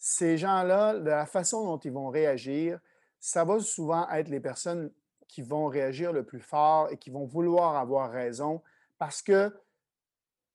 ces 0.00 0.38
gens-là, 0.38 0.94
de 0.98 1.10
la 1.10 1.26
façon 1.26 1.66
dont 1.66 1.78
ils 1.78 1.92
vont 1.92 2.08
réagir, 2.08 2.80
ça 3.20 3.44
va 3.44 3.60
souvent 3.60 4.08
être 4.08 4.28
les 4.28 4.40
personnes 4.40 4.90
qui 5.28 5.42
vont 5.42 5.66
réagir 5.66 6.12
le 6.12 6.24
plus 6.24 6.40
fort 6.40 6.90
et 6.90 6.96
qui 6.96 7.10
vont 7.10 7.26
vouloir 7.26 7.76
avoir 7.76 8.10
raison 8.10 8.62
parce 8.98 9.20
qu'ils 9.20 9.52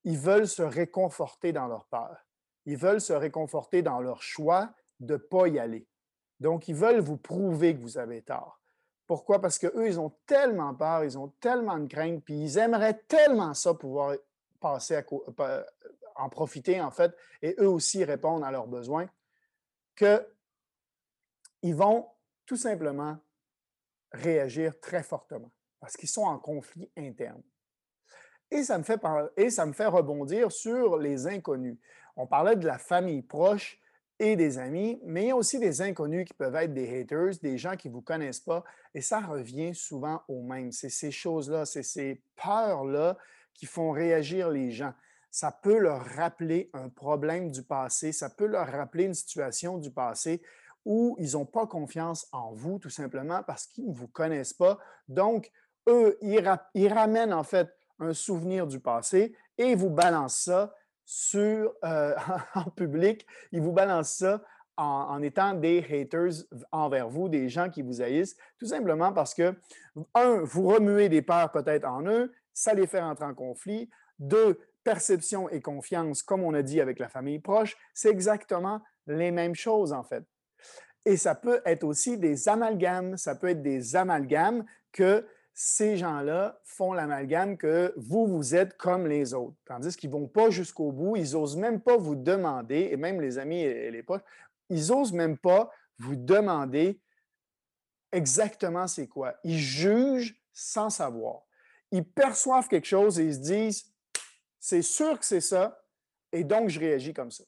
veulent 0.04 0.48
se 0.48 0.63
réconforter 0.63 1.54
dans 1.54 1.67
leur 1.67 1.86
peur. 1.86 2.26
Ils 2.65 2.76
veulent 2.76 3.00
se 3.00 3.13
réconforter 3.13 3.84
dans 3.84 4.02
leur 4.02 4.24
choix 4.24 4.74
de 5.00 5.13
ne 5.13 5.17
pas 5.17 5.48
y 5.48 5.60
aller. 5.60 5.88
Donc, 6.39 6.67
ils 6.67 6.76
veulent 6.76 7.00
vous 7.00 7.17
prouver 7.17 7.76
que 7.76 7.82
vous 7.82 8.00
avez 8.00 8.24
tort. 8.24 8.60
Pourquoi? 9.08 9.39
Parce 9.39 9.60
qu'eux, 9.60 9.88
ils 9.88 10.00
ont 10.00 10.12
tellement 10.26 10.74
peur, 10.74 11.04
ils 11.04 11.18
ont 11.18 11.28
tellement 11.39 11.78
de 11.78 11.88
crainte, 11.88 12.24
puis 12.24 12.34
ils 12.34 12.58
aimeraient 12.58 13.02
tellement 13.08 13.54
ça 13.54 13.74
pouvoir 13.74 14.15
passer 14.60 14.96
à, 14.96 15.65
en 16.15 16.30
profiter, 16.30 16.82
en 16.82 16.91
fait, 16.91 17.15
et 17.41 17.56
eux 17.60 17.70
aussi 17.70 18.04
répondre 18.04 18.46
à 18.46 18.52
leurs 18.52 18.68
besoins, 18.68 19.08
qu'ils 19.96 21.76
vont 21.76 22.08
tout 22.46 22.58
simplement 22.58 23.18
réagir 24.12 24.80
très 24.80 25.04
fortement 25.04 25.52
parce 25.80 25.98
qu'ils 25.98 26.10
sont 26.10 26.24
en 26.24 26.39
conflit 26.39 26.89
interne. 26.98 27.44
Et 28.50 28.63
ça 28.63 28.78
me 28.78 28.84
fait 28.84 29.86
rebondir 29.86 30.52
sur 30.52 30.98
les 30.98 31.28
inconnus. 31.28 31.78
On 32.15 32.26
parlait 32.26 32.56
de 32.56 32.65
la 32.65 32.78
famille 32.78 33.22
proche 33.22 33.80
et 34.19 34.36
des 34.36 34.58
amis, 34.58 34.99
mais 35.04 35.23
il 35.23 35.28
y 35.28 35.32
a 35.32 35.36
aussi 35.36 35.60
des 35.60 35.82
inconnus 35.82 36.25
qui 36.25 36.34
peuvent 36.34 36.56
être 36.56 36.73
des 36.73 37.01
haters, 37.01 37.34
des 37.41 37.58
gens 37.58 37.75
qui 37.75 37.89
ne 37.89 37.93
vous 37.93 38.01
connaissent 38.01 38.39
pas, 38.39 38.63
et 38.93 39.01
ça 39.01 39.19
revient 39.19 39.75
souvent 39.75 40.21
au 40.28 40.41
même. 40.41 40.71
C'est 40.71 40.89
ces 40.89 41.12
choses-là, 41.12 41.65
c'est 41.65 41.84
ces 41.84 42.21
peurs-là 42.41 43.17
qui 43.54 43.65
font 43.65 43.91
réagir 43.91 44.49
les 44.49 44.71
gens. 44.71 44.93
Ça 45.32 45.51
peut 45.51 45.78
leur 45.78 46.06
rappeler 46.06 46.69
un 46.73 46.88
problème 46.88 47.51
du 47.51 47.63
passé, 47.63 48.13
ça 48.13 48.30
peut 48.30 48.45
leur 48.45 48.67
rappeler 48.67 49.04
une 49.04 49.13
situation 49.13 49.78
du 49.78 49.91
passé 49.91 50.41
où 50.86 51.17
ils 51.19 51.34
n'ont 51.34 51.45
pas 51.45 51.67
confiance 51.67 52.28
en 52.32 52.54
vous, 52.54 52.80
tout 52.80 52.89
simplement 52.89 53.43
parce 53.43 53.65
qu'ils 53.65 53.89
ne 53.89 53.93
vous 53.93 54.08
connaissent 54.08 54.54
pas. 54.54 54.78
Donc, 55.10 55.51
eux, 55.89 56.17
ils, 56.21 56.88
ramènent 56.88 57.34
en 57.34 57.43
fait 57.43 57.69
un 57.99 58.13
souvenir 58.13 58.67
du 58.67 58.80
passé 58.80 59.36
et 59.58 59.75
vous 59.75 59.89
balancent 59.89 60.43
ça 60.43 60.73
euh, 61.36 62.15
en 62.56 62.70
public, 62.72 63.26
ils 63.52 63.62
vous 63.62 63.72
balancent 63.72 64.18
ça 64.18 64.41
en, 64.78 65.22
étant 65.22 65.54
des 65.54 65.86
haters 65.89 66.46
envers 66.72 67.10
vous, 67.10 67.30
des 67.30 67.48
gens 67.48 67.70
qui 67.70 67.82
vous 67.82 68.02
haïssent, 68.02 68.36
tout 68.60 68.65
simplement 68.65 69.13
parce 69.13 69.34
que, 69.34 69.56
un, 70.13 70.41
vous 70.44 70.68
remuez 70.68 71.08
des 71.08 71.22
peurs 71.22 71.52
peut-être 71.52 71.86
en 71.86 72.06
eux, 72.08 72.34
ça 72.54 72.74
les 72.74 72.88
fait 72.88 73.00
rentrer 73.00 73.26
en 73.26 73.34
conflit. 73.34 73.89
Deux, 74.20 74.60
perception 74.84 75.50
et 75.50 75.62
confiance, 75.62 76.24
comme 76.24 76.44
on 76.44 76.54
a 76.54 76.62
dit 76.62 76.82
avec 76.82 77.00
la 77.00 77.10
famille 77.10 77.39
proche, 77.39 77.78
c'est 77.94 78.10
exactement 78.10 78.82
les 79.08 79.32
mêmes 79.32 79.56
choses 79.56 79.94
en 79.94 80.04
fait. 80.04 80.24
Et 81.06 81.18
ça 81.18 81.36
peut 81.36 81.62
être 81.65 81.84
aussi 81.84 82.18
des 82.18 82.50
amalgames. 82.50 83.15
Ça 83.18 83.36
peut 83.36 83.50
être 83.50 83.62
des 83.62 83.96
amalgames 83.96 84.65
que 84.91 85.26
ces 85.58 85.96
gens-là 85.96 86.60
font 86.65 86.91
l'amalgame 86.91 87.58
que 87.58 87.94
vous, 87.96 88.28
vous 88.28 88.56
êtes 88.56 88.76
comme 88.76 89.08
les 89.08 89.34
autres. 89.34 89.56
Tandis 89.65 89.96
qu'ils 89.96 90.10
ne 90.10 90.15
vont 90.15 90.28
pas 90.28 90.50
jusqu'au 90.50 90.91
bout, 90.91 91.15
ils 91.15 91.32
n'osent 91.32 91.56
même 91.56 91.80
pas 91.80 91.96
vous 91.96 92.15
demander, 92.15 92.89
et 92.91 92.98
même 92.98 93.22
les 93.22 93.38
amis 93.38 93.62
et 93.62 93.89
les 93.89 94.04
potes, 94.04 94.24
ils 94.70 94.88
n'osent 94.89 95.13
même 95.13 95.38
pas 95.38 95.72
vous 95.98 96.18
demander 96.18 97.00
exactement 98.12 98.86
c'est 98.86 99.08
quoi. 99.08 99.34
Ils 99.46 99.58
jugent 99.58 100.36
sans 100.52 100.89
savoir. 100.89 101.44
Ils 101.91 102.06
perçoivent 102.06 102.68
quelque 102.68 102.88
chose 102.88 103.18
et 103.18 103.24
ils 103.24 103.36
se 103.36 103.39
disent, 103.39 103.94
c'est 104.60 104.82
sûr 104.82 105.18
que 105.18 105.26
c'est 105.26 105.41
ça, 105.41 105.82
et 106.34 106.44
donc 106.44 106.68
je 106.68 106.80
réagis 106.82 107.13
comme 107.13 107.32
ça 107.32 107.46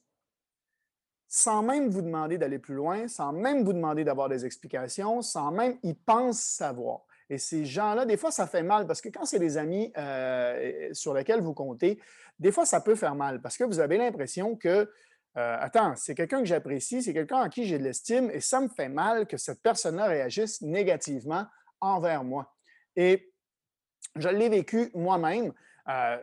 sans 1.30 1.62
même 1.62 1.90
vous 1.90 2.00
demander 2.00 2.38
d'aller 2.38 2.58
plus 2.58 2.74
loin, 2.74 3.06
sans 3.06 3.32
même 3.32 3.62
vous 3.62 3.74
demander 3.74 4.02
d'avoir 4.02 4.30
des 4.30 4.46
explications, 4.46 5.20
sans 5.20 5.50
même 5.50 5.78
ils 5.82 5.94
pensent 5.94 6.40
savoir. 6.40 7.02
Et 7.30 7.38
ces 7.38 7.64
gens-là, 7.64 8.06
des 8.06 8.16
fois, 8.16 8.30
ça 8.30 8.46
fait 8.46 8.62
mal 8.62 8.86
parce 8.86 9.00
que 9.00 9.08
quand 9.08 9.24
c'est 9.24 9.38
des 9.38 9.58
amis 9.58 9.92
euh, 9.98 10.88
sur 10.92 11.12
lesquels 11.12 11.40
vous 11.40 11.54
comptez, 11.54 12.00
des 12.38 12.52
fois, 12.52 12.64
ça 12.64 12.80
peut 12.80 12.94
faire 12.94 13.14
mal 13.14 13.40
parce 13.42 13.56
que 13.56 13.64
vous 13.64 13.80
avez 13.80 13.98
l'impression 13.98 14.56
que, 14.56 14.90
euh, 15.36 15.56
attends, 15.60 15.94
c'est 15.96 16.14
quelqu'un 16.14 16.40
que 16.40 16.46
j'apprécie, 16.46 17.02
c'est 17.02 17.12
quelqu'un 17.12 17.42
en 17.42 17.48
qui 17.48 17.64
j'ai 17.66 17.78
de 17.78 17.84
l'estime 17.84 18.30
et 18.30 18.40
ça 18.40 18.60
me 18.60 18.68
fait 18.68 18.88
mal 18.88 19.26
que 19.26 19.36
cette 19.36 19.62
personne-là 19.62 20.06
réagisse 20.06 20.62
négativement 20.62 21.46
envers 21.80 22.24
moi. 22.24 22.54
Et 22.96 23.32
je 24.16 24.28
l'ai 24.28 24.48
vécu 24.48 24.90
moi-même 24.94 25.52
euh, 25.88 26.18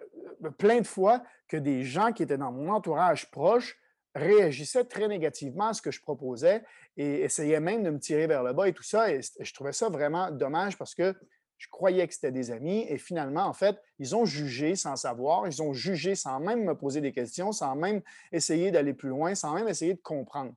plein 0.57 0.81
de 0.81 0.87
fois 0.87 1.23
que 1.47 1.57
des 1.57 1.83
gens 1.83 2.13
qui 2.13 2.23
étaient 2.23 2.37
dans 2.37 2.51
mon 2.51 2.69
entourage 2.69 3.29
proche 3.29 3.77
réagissait 4.15 4.85
très 4.85 5.07
négativement 5.07 5.67
à 5.67 5.73
ce 5.73 5.81
que 5.81 5.91
je 5.91 6.01
proposais 6.01 6.63
et 6.97 7.21
essayait 7.21 7.59
même 7.59 7.83
de 7.83 7.89
me 7.89 7.99
tirer 7.99 8.27
vers 8.27 8.43
le 8.43 8.53
bas 8.53 8.67
et 8.67 8.73
tout 8.73 8.83
ça. 8.83 9.11
Et 9.11 9.21
je 9.21 9.53
trouvais 9.53 9.73
ça 9.73 9.89
vraiment 9.89 10.31
dommage 10.31 10.77
parce 10.77 10.95
que 10.95 11.15
je 11.57 11.67
croyais 11.69 12.07
que 12.07 12.13
c'était 12.13 12.31
des 12.31 12.51
amis 12.51 12.85
et 12.89 12.97
finalement, 12.97 13.45
en 13.45 13.53
fait, 13.53 13.81
ils 13.99 14.15
ont 14.15 14.25
jugé 14.25 14.75
sans 14.75 14.95
savoir, 14.95 15.47
ils 15.47 15.61
ont 15.61 15.73
jugé 15.73 16.15
sans 16.15 16.39
même 16.39 16.63
me 16.63 16.75
poser 16.75 17.01
des 17.01 17.13
questions, 17.13 17.51
sans 17.51 17.75
même 17.75 18.01
essayer 18.31 18.71
d'aller 18.71 18.93
plus 18.93 19.09
loin, 19.09 19.35
sans 19.35 19.53
même 19.53 19.67
essayer 19.67 19.93
de 19.93 20.01
comprendre, 20.01 20.53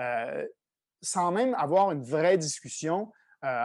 euh, 0.00 0.46
sans 1.02 1.32
même 1.32 1.54
avoir 1.54 1.90
une 1.90 2.02
vraie 2.02 2.38
discussion 2.38 3.12
euh, 3.44 3.64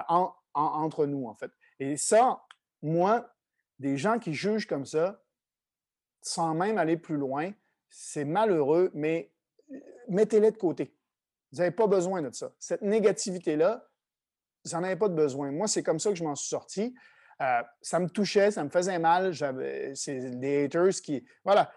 entre 0.54 1.06
nous, 1.06 1.28
en 1.28 1.36
fait. 1.36 1.52
Et 1.80 1.96
ça, 1.98 2.44
moi, 2.82 3.30
des 3.80 3.98
gens 3.98 4.20
qui 4.20 4.34
jugent 4.34 4.68
comme 4.68 4.86
ça, 4.86 5.22
sans 6.22 6.54
même 6.54 6.78
aller 6.78 6.98
plus 6.98 7.18
loin, 7.18 7.52
c'est 7.90 8.26
malheureux, 8.26 8.90
mais 8.94 9.32
euh, 9.72 9.80
mettez-les 10.10 10.52
de 10.52 10.58
côté. 10.58 10.96
Vous 11.54 11.60
n'avez 11.60 11.72
pas 11.72 11.86
besoin 11.86 12.24
de 12.24 12.34
ça. 12.34 12.52
Cette 12.58 12.82
négativité-là, 12.82 13.88
vous 14.66 14.72
n'en 14.72 14.84
avez 14.84 14.96
pas 14.96 15.08
de 15.08 15.14
besoin. 15.14 15.52
Moi, 15.52 15.68
c'est 15.68 15.84
comme 15.84 16.00
ça 16.00 16.10
que 16.10 16.16
je 16.16 16.24
m'en 16.24 16.34
suis 16.34 16.50
sorti. 16.50 16.96
Euh, 17.42 17.62
ça 17.80 18.00
me 18.00 18.10
touchait, 18.10 18.50
ça 18.50 18.64
me 18.64 18.72
faisait 18.72 18.98
mal. 18.98 19.34
C'est 19.94 20.40
des 20.40 20.66
haters 20.66 20.96
qui. 21.04 21.24
Voilà. 21.46 21.72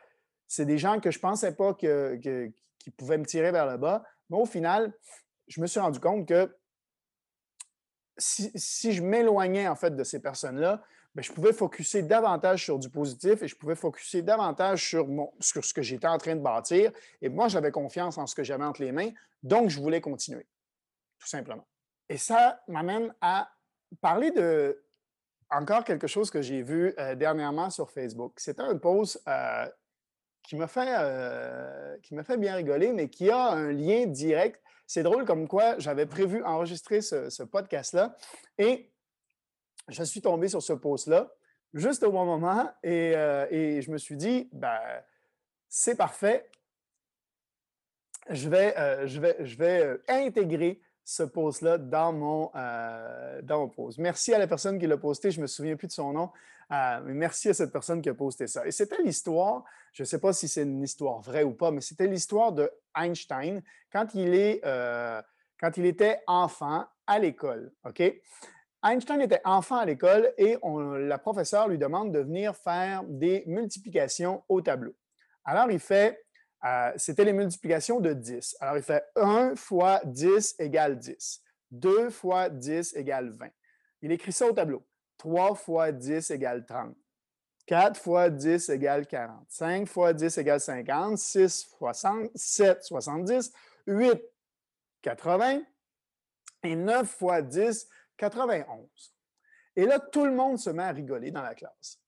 C'est 0.49 0.65
des 0.65 0.79
gens 0.79 0.99
que 0.99 1.11
je 1.11 1.19
ne 1.19 1.21
pensais 1.21 1.55
pas 1.55 1.75
que, 1.75 2.17
qui 2.79 2.91
pouvaient 2.91 3.19
me 3.19 3.27
tirer 3.27 3.53
vers 3.53 3.67
le 3.67 3.77
bas. 3.77 4.03
Mais 4.31 4.39
au 4.39 4.47
final, 4.47 4.95
je 5.47 5.61
me 5.61 5.67
suis 5.67 5.81
rendu 5.81 6.01
compte 6.01 6.27
que 6.27 6.57
si, 8.17 8.51
si 8.55 8.93
je 8.93 9.03
m'éloignais 9.03 9.69
en 9.69 9.77
fait 9.77 9.95
de 9.95 10.05
ces 10.05 10.23
personnes-là, 10.23 10.83
ben, 11.17 11.23
je 11.23 11.33
pouvais 11.33 11.55
focuser 11.55 12.03
davantage 12.03 12.65
sur 12.65 12.79
du 12.79 12.91
positif 12.91 13.43
et 13.43 13.49
je 13.49 13.57
pouvais 13.57 13.75
focuser 13.75 14.21
davantage 14.21 14.87
sur, 14.87 15.09
mon, 15.09 15.33
sur 15.41 15.65
ce 15.65 15.73
que 15.73 15.81
j'étais 15.81 16.07
en 16.07 16.19
train 16.19 16.37
de 16.37 16.43
bâtir. 16.43 16.93
Et 17.23 17.31
moi, 17.31 17.49
j'avais 17.49 17.71
confiance 17.71 18.19
en 18.19 18.27
ce 18.27 18.35
que 18.35 18.45
j'avais 18.45 18.65
entre 18.65 18.83
les 18.83 18.93
mains, 18.93 19.09
donc 19.43 19.71
je 19.71 19.81
voulais 19.81 20.03
continuer, 20.03 20.47
tout 21.19 21.27
simplement. 21.27 21.67
Et 22.11 22.19
ça 22.19 22.61
m'amène 22.69 23.15
à 23.23 23.51
parler 24.03 24.31
de 24.31 24.85
encore 25.49 25.85
quelque 25.85 26.07
chose 26.07 26.31
que 26.31 26.43
j'ai 26.43 26.61
vu 26.61 26.93
euh, 26.99 27.15
dernièrement 27.15 27.71
sur 27.71 27.91
Facebook. 27.91 28.35
C'était 28.37 28.61
un 28.61 28.77
post 28.77 29.23
euh, 29.27 29.67
qui 30.43 30.55
m'a 30.57 30.67
fait, 30.67 30.97
euh, 30.99 31.97
fait 32.25 32.37
bien 32.37 32.57
rigoler, 32.57 32.93
mais 32.93 33.09
qui 33.09 33.31
a 33.31 33.53
un 33.53 33.73
lien 33.73 34.05
direct. 34.05 34.61
C'est 34.87 35.03
drôle 35.03 35.25
comme 35.25 35.49
quoi 35.49 35.79
j'avais 35.79 36.05
prévu 36.05 36.45
enregistrer 36.45 37.01
ce, 37.01 37.31
ce 37.31 37.43
podcast-là 37.43 38.15
et 38.59 38.93
je 39.89 40.03
suis 40.03 40.21
tombé 40.21 40.49
sur 40.49 40.63
ce 40.63 40.73
post-là 40.73 41.31
juste 41.77 42.03
au 42.03 42.13
bon 42.13 42.25
moment 42.25 42.69
euh, 42.85 43.47
et, 43.51 43.83
je 43.83 43.91
me 43.91 43.99
suis 43.99 44.17
dit, 44.17 44.49
ben, 44.53 44.79
c'est 45.69 45.97
parfait. 45.97 46.49
Je 48.31 48.49
vais, 48.49 48.75
euh, 48.77 49.07
euh, 49.61 49.99
intégrer 50.09 50.81
ce 51.05 51.23
post-là 51.23 51.79
dans 51.79 52.13
mon, 52.13 52.51
dans 53.45 53.71
mon. 53.77 53.91
Merci 53.99 54.35
à 54.35 54.39
la 54.39 54.49
personne 54.49 54.79
qui 54.81 54.89
l'a 54.89 54.97
posté. 54.97 55.31
Je 55.31 55.39
ne 55.39 55.43
me 55.43 55.47
souviens 55.47 55.77
plus 55.77 55.87
de 55.87 55.93
son 55.93 56.13
nom, 56.13 56.33
mais 56.69 57.15
merci 57.15 57.51
à 57.51 57.55
cette 57.55 57.71
personne 57.71 58.03
qui 58.03 58.09
a 58.09 58.15
posté 58.15 58.49
ça. 58.49 58.67
Et 58.67 58.73
c'était 58.73 59.01
l'histoire, 59.05 59.63
je 59.93 60.03
ne 60.03 60.07
sais 60.07 60.19
pas 60.19 60.33
si 60.33 60.49
c'est 60.49 60.63
une 60.63 60.83
histoire 60.83 61.21
vraie 61.21 61.45
ou 61.45 61.53
pas, 61.53 61.71
mais 61.71 61.81
c'était 61.81 62.09
l'histoire 62.09 62.51
de 62.51 62.69
Einstein 62.97 63.63
quand 63.93 64.15
il, 64.15 64.35
est, 64.35 64.61
quand 65.61 65.77
il 65.77 65.87
était 65.87 66.21
enfant 66.27 66.87
à 67.07 67.21
l'école. 67.21 67.71
OK? 67.85 68.03
Einstein 68.83 69.21
était 69.21 69.41
enfant 69.45 69.77
à 69.77 69.85
l'école 69.85 70.33
et 70.37 70.59
la 70.63 71.19
professeure 71.19 71.69
lui 71.69 71.79
demande 71.79 72.13
de 72.13 72.21
venir 72.21 72.55
faire 72.55 73.03
des 73.05 73.43
multiplications 73.47 74.45
au 74.49 74.61
tableau. 74.61 74.95
Alors, 75.45 75.71
il 75.71 75.81
fait, 75.81 76.25
euh, 76.65 76.93
c'était 76.97 77.25
les 77.25 77.33
multiplications 77.33 78.01
de 78.01 78.13
10. 78.13 78.57
Alors, 78.61 78.77
il 78.77 78.83
fait 78.83 79.05
1 79.17 79.55
fois 79.57 80.01
10 80.05 80.57
égale 80.59 80.99
10. 80.99 81.43
2 81.71 82.11
fois 82.11 82.49
10 82.49 82.95
égale 82.97 83.31
20. 83.31 83.49
Il 84.03 84.13
écrit 84.13 84.33
ça 84.33 84.47
au 84.47 84.53
tableau. 84.53 84.87
3 85.19 85.55
fois 85.55 85.93
10 85.93 86.31
égale 86.31 86.65
30. 86.67 86.95
4 87.67 88.01
fois 88.01 88.31
10 88.31 88.69
égale 88.69 89.07
40. 89.07 89.47
5 89.49 89.89
fois 89.89 90.13
10 90.13 90.39
égale 90.39 90.61
50. 90.61 91.19
6 91.19 91.75
fois 91.79 91.93
7, 92.35 92.83
70. 92.83 93.53
8, 93.87 94.23
80. 95.03 95.63
Et 96.63 96.77
9 96.77 97.09
fois 97.09 97.43
10, 97.43 97.89
91. 98.17 99.15
Et 99.77 99.85
là, 99.85 100.01
tout 100.01 100.25
le 100.25 100.33
monde 100.33 100.59
se 100.59 100.71
met 100.71 100.83
à 100.83 100.93
rigoler 100.93 101.31
dans 101.31 101.43
la 101.43 101.55
classe 101.55 102.01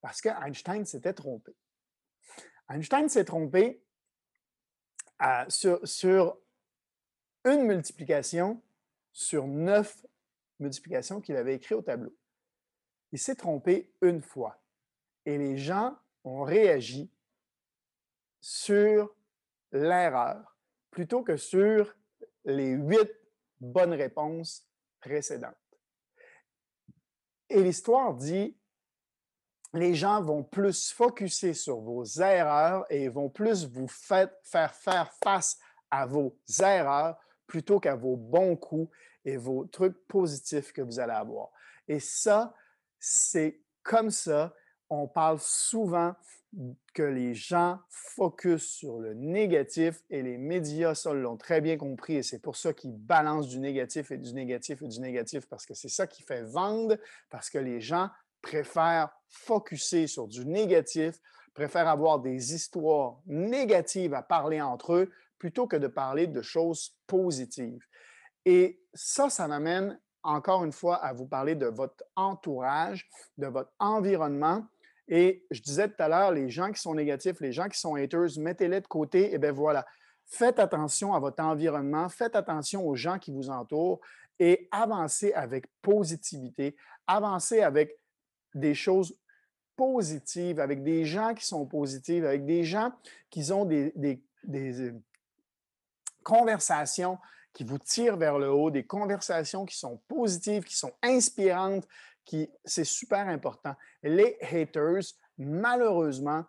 parce 0.00 0.20
qu'Einstein 0.20 0.84
s'était 0.84 1.12
trompé. 1.12 1.54
Einstein 2.68 3.08
s'est 3.08 3.24
trompé 3.24 3.82
euh, 5.22 5.44
sur, 5.48 5.86
sur, 5.86 6.38
une 7.44 7.64
multiplication 7.64 8.62
sur 9.12 9.46
neuf 9.46 10.04
multiplications 10.58 11.20
qu'il 11.20 11.36
avait 11.36 11.54
écrites 11.54 11.78
au 11.78 11.82
tableau. 11.82 12.14
Il 13.12 13.18
s'est 13.18 13.34
trompé 13.34 13.92
une 14.02 14.20
fois. 14.20 14.62
Et 15.24 15.38
les 15.38 15.56
gens 15.56 15.98
ont 16.22 16.42
réagi 16.42 17.10
sur 18.40 19.14
l'erreur 19.72 20.56
plutôt 20.90 21.22
que 21.22 21.36
sur 21.36 21.96
les 22.44 22.72
huit 22.72 23.10
bonnes 23.60 23.94
réponses 23.94 24.69
précédentes. 25.00 25.56
Et 27.48 27.62
l'histoire 27.62 28.14
dit, 28.14 28.56
les 29.72 29.94
gens 29.94 30.22
vont 30.22 30.42
plus 30.42 30.92
focuser 30.92 31.54
sur 31.54 31.80
vos 31.80 32.04
erreurs 32.04 32.84
et 32.90 33.08
vont 33.08 33.28
plus 33.28 33.66
vous 33.66 33.88
faire 33.88 34.30
faire 34.42 35.12
face 35.22 35.58
à 35.90 36.06
vos 36.06 36.36
erreurs 36.60 37.18
plutôt 37.46 37.80
qu'à 37.80 37.94
vos 37.94 38.16
bons 38.16 38.56
coups 38.56 38.92
et 39.24 39.36
vos 39.36 39.64
trucs 39.66 40.06
positifs 40.06 40.72
que 40.72 40.82
vous 40.82 40.98
allez 40.98 41.12
avoir. 41.12 41.50
Et 41.86 42.00
ça, 42.00 42.54
c'est 42.98 43.60
comme 43.82 44.10
ça. 44.10 44.54
On 44.88 45.06
parle 45.08 45.38
souvent 45.40 46.14
que 46.94 47.02
les 47.02 47.34
gens 47.34 47.78
focusent 47.88 48.70
sur 48.70 48.98
le 48.98 49.14
négatif 49.14 50.02
et 50.10 50.22
les 50.22 50.36
médias, 50.36 50.94
ça, 50.94 51.12
l'ont 51.12 51.36
très 51.36 51.60
bien 51.60 51.76
compris 51.76 52.16
et 52.16 52.22
c'est 52.22 52.40
pour 52.40 52.56
ça 52.56 52.72
qu'ils 52.72 52.96
balancent 52.96 53.48
du 53.48 53.60
négatif 53.60 54.10
et 54.10 54.18
du 54.18 54.34
négatif 54.34 54.82
et 54.82 54.88
du 54.88 55.00
négatif 55.00 55.46
parce 55.48 55.64
que 55.64 55.74
c'est 55.74 55.88
ça 55.88 56.06
qui 56.06 56.22
fait 56.22 56.42
vendre, 56.42 56.96
parce 57.30 57.50
que 57.50 57.58
les 57.58 57.80
gens 57.80 58.08
préfèrent 58.42 59.10
focuser 59.28 60.06
sur 60.06 60.26
du 60.26 60.44
négatif, 60.44 61.20
préfèrent 61.54 61.88
avoir 61.88 62.18
des 62.18 62.54
histoires 62.54 63.20
négatives 63.26 64.14
à 64.14 64.22
parler 64.22 64.60
entre 64.60 64.94
eux 64.94 65.10
plutôt 65.38 65.66
que 65.66 65.76
de 65.76 65.86
parler 65.86 66.26
de 66.26 66.42
choses 66.42 66.96
positives. 67.06 67.84
Et 68.44 68.82
ça, 68.92 69.30
ça 69.30 69.46
m'amène 69.46 69.98
encore 70.22 70.64
une 70.64 70.72
fois 70.72 70.96
à 70.96 71.12
vous 71.12 71.26
parler 71.26 71.54
de 71.54 71.66
votre 71.66 72.04
entourage, 72.16 73.08
de 73.38 73.46
votre 73.46 73.72
environnement 73.78 74.66
et 75.12 75.44
je 75.50 75.60
disais 75.60 75.88
tout 75.88 76.00
à 76.00 76.08
l'heure, 76.08 76.30
les 76.30 76.48
gens 76.48 76.70
qui 76.70 76.80
sont 76.80 76.94
négatifs, 76.94 77.40
les 77.40 77.52
gens 77.52 77.68
qui 77.68 77.78
sont 77.78 77.96
haters, 77.96 78.38
mettez-les 78.38 78.80
de 78.80 78.86
côté. 78.86 79.34
Et 79.34 79.38
bien 79.38 79.50
voilà, 79.50 79.84
faites 80.24 80.60
attention 80.60 81.12
à 81.14 81.18
votre 81.18 81.42
environnement, 81.42 82.08
faites 82.08 82.36
attention 82.36 82.86
aux 82.86 82.94
gens 82.94 83.18
qui 83.18 83.32
vous 83.32 83.50
entourent 83.50 84.00
et 84.38 84.68
avancez 84.70 85.32
avec 85.32 85.66
positivité, 85.82 86.76
avancez 87.08 87.60
avec 87.60 87.98
des 88.54 88.74
choses 88.74 89.16
positives, 89.74 90.60
avec 90.60 90.84
des 90.84 91.04
gens 91.04 91.34
qui 91.34 91.44
sont 91.44 91.66
positifs, 91.66 92.22
avec 92.22 92.46
des 92.46 92.62
gens 92.62 92.92
qui 93.30 93.52
ont 93.52 93.64
des, 93.64 93.92
euh, 94.48 94.92
conversations 96.22 97.18
qui 97.52 97.64
vous 97.64 97.78
tirent 97.78 98.16
vers 98.16 98.38
le 98.38 98.48
haut, 98.50 98.70
des 98.70 98.84
conversations 98.84 99.64
qui 99.64 99.76
sont 99.76 100.00
positives, 100.06 100.62
qui 100.62 100.76
sont 100.76 100.92
inspirantes, 101.02 101.88
c'est 102.64 102.84
super 102.84 103.28
important. 103.28 103.74
Les 104.02 104.38
haters, 104.40 105.02
malheureusement, 105.38 106.44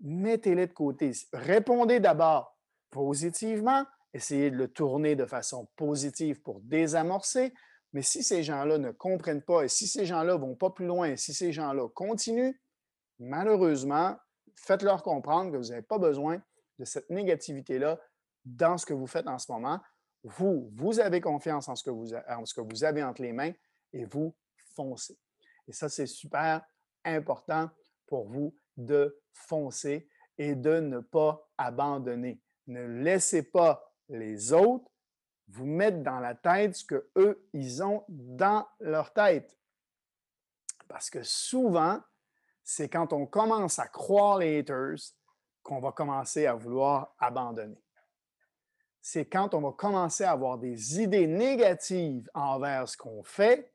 mettez-les 0.00 0.66
de 0.66 0.72
côté. 0.72 1.12
Répondez 1.32 2.00
d'abord 2.00 2.56
positivement, 2.90 3.84
essayez 4.14 4.50
de 4.50 4.56
le 4.56 4.68
tourner 4.68 5.14
de 5.16 5.26
façon 5.26 5.68
positive 5.76 6.40
pour 6.42 6.60
désamorcer. 6.60 7.52
Mais 7.92 8.02
si 8.02 8.22
ces 8.22 8.42
gens-là 8.42 8.78
ne 8.78 8.92
comprennent 8.92 9.42
pas 9.42 9.64
et 9.64 9.68
si 9.68 9.86
ces 9.86 10.06
gens-là 10.06 10.36
vont 10.36 10.54
pas 10.54 10.70
plus 10.70 10.86
loin, 10.86 11.10
et 11.10 11.16
si 11.16 11.34
ces 11.34 11.52
gens-là 11.52 11.88
continuent, 11.88 12.54
malheureusement, 13.18 14.16
faites-leur 14.54 15.02
comprendre 15.02 15.52
que 15.52 15.56
vous 15.56 15.70
n'avez 15.70 15.82
pas 15.82 15.98
besoin 15.98 16.40
de 16.78 16.84
cette 16.84 17.10
négativité-là 17.10 18.00
dans 18.44 18.78
ce 18.78 18.86
que 18.86 18.94
vous 18.94 19.06
faites 19.06 19.26
en 19.26 19.38
ce 19.38 19.50
moment. 19.50 19.80
Vous, 20.22 20.70
vous 20.74 21.00
avez 21.00 21.20
confiance 21.20 21.68
en 21.68 21.74
ce 21.74 21.82
que 21.82 21.90
vous, 21.90 22.14
en 22.14 22.44
ce 22.44 22.54
que 22.54 22.60
vous 22.60 22.84
avez 22.84 23.02
entre 23.02 23.22
les 23.22 23.32
mains 23.32 23.52
et 23.92 24.04
vous 24.04 24.34
foncer. 24.74 25.18
Et 25.68 25.72
ça, 25.72 25.88
c'est 25.88 26.06
super 26.06 26.62
important 27.04 27.70
pour 28.06 28.28
vous 28.28 28.54
de 28.76 29.20
foncer 29.32 30.08
et 30.38 30.54
de 30.54 30.80
ne 30.80 31.00
pas 31.00 31.48
abandonner. 31.58 32.40
Ne 32.66 32.84
laissez 32.84 33.42
pas 33.42 33.94
les 34.08 34.52
autres 34.52 34.90
vous 35.48 35.66
mettre 35.66 35.98
dans 36.02 36.20
la 36.20 36.34
tête 36.34 36.76
ce 36.76 36.84
qu'eux, 36.84 37.48
ils 37.52 37.82
ont 37.82 38.04
dans 38.08 38.66
leur 38.78 39.12
tête. 39.12 39.58
Parce 40.88 41.10
que 41.10 41.22
souvent, 41.22 42.00
c'est 42.62 42.88
quand 42.88 43.12
on 43.12 43.26
commence 43.26 43.78
à 43.78 43.88
croire 43.88 44.38
les 44.38 44.58
haters 44.58 44.98
qu'on 45.62 45.80
va 45.80 45.92
commencer 45.92 46.46
à 46.46 46.54
vouloir 46.54 47.14
abandonner. 47.18 47.82
C'est 49.02 49.26
quand 49.26 49.54
on 49.54 49.60
va 49.60 49.72
commencer 49.72 50.24
à 50.24 50.32
avoir 50.32 50.58
des 50.58 51.00
idées 51.00 51.26
négatives 51.26 52.28
envers 52.34 52.88
ce 52.88 52.96
qu'on 52.96 53.22
fait 53.22 53.72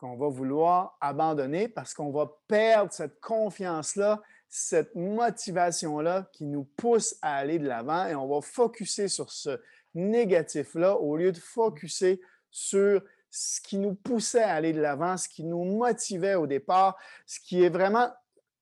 qu'on 0.00 0.16
va 0.16 0.28
vouloir 0.28 0.96
abandonner 1.00 1.68
parce 1.68 1.92
qu'on 1.92 2.10
va 2.10 2.32
perdre 2.48 2.90
cette 2.90 3.20
confiance-là, 3.20 4.22
cette 4.48 4.94
motivation-là 4.94 6.30
qui 6.32 6.46
nous 6.46 6.64
pousse 6.64 7.16
à 7.20 7.36
aller 7.36 7.58
de 7.58 7.68
l'avant 7.68 8.06
et 8.06 8.14
on 8.14 8.26
va 8.26 8.40
focuser 8.40 9.08
sur 9.08 9.30
ce 9.30 9.60
négatif-là 9.94 10.96
au 10.96 11.16
lieu 11.16 11.32
de 11.32 11.38
focuser 11.38 12.20
sur 12.50 13.02
ce 13.30 13.60
qui 13.60 13.78
nous 13.78 13.94
poussait 13.94 14.42
à 14.42 14.54
aller 14.54 14.72
de 14.72 14.80
l'avant, 14.80 15.16
ce 15.16 15.28
qui 15.28 15.44
nous 15.44 15.64
motivait 15.64 16.34
au 16.34 16.46
départ, 16.46 16.96
ce 17.26 17.38
qui 17.38 17.62
est 17.62 17.68
vraiment, 17.68 18.10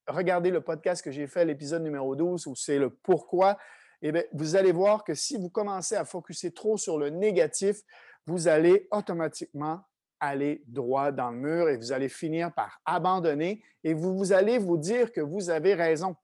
regardez 0.08 0.50
le 0.50 0.60
podcast 0.60 1.02
que 1.02 1.12
j'ai 1.12 1.26
fait, 1.26 1.44
l'épisode 1.44 1.82
numéro 1.82 2.16
12, 2.16 2.48
où 2.48 2.56
c'est 2.56 2.78
le 2.78 2.90
pourquoi, 2.90 3.56
eh 4.02 4.12
bien, 4.12 4.24
vous 4.32 4.56
allez 4.56 4.72
voir 4.72 5.04
que 5.04 5.14
si 5.14 5.36
vous 5.38 5.48
commencez 5.48 5.94
à 5.94 6.04
focuser 6.04 6.52
trop 6.52 6.76
sur 6.76 6.98
le 6.98 7.10
négatif, 7.10 7.82
vous 8.26 8.48
allez 8.48 8.88
automatiquement 8.90 9.87
aller 10.20 10.62
droit 10.66 11.12
dans 11.12 11.30
le 11.30 11.36
mur 11.36 11.68
et 11.68 11.76
vous 11.76 11.92
allez 11.92 12.08
finir 12.08 12.52
par 12.52 12.80
abandonner 12.84 13.62
et 13.84 13.94
vous, 13.94 14.16
vous 14.16 14.32
allez 14.32 14.58
vous 14.58 14.76
dire 14.76 15.12
que 15.12 15.20
vous 15.20 15.50
avez 15.50 15.74
raison. 15.74 16.16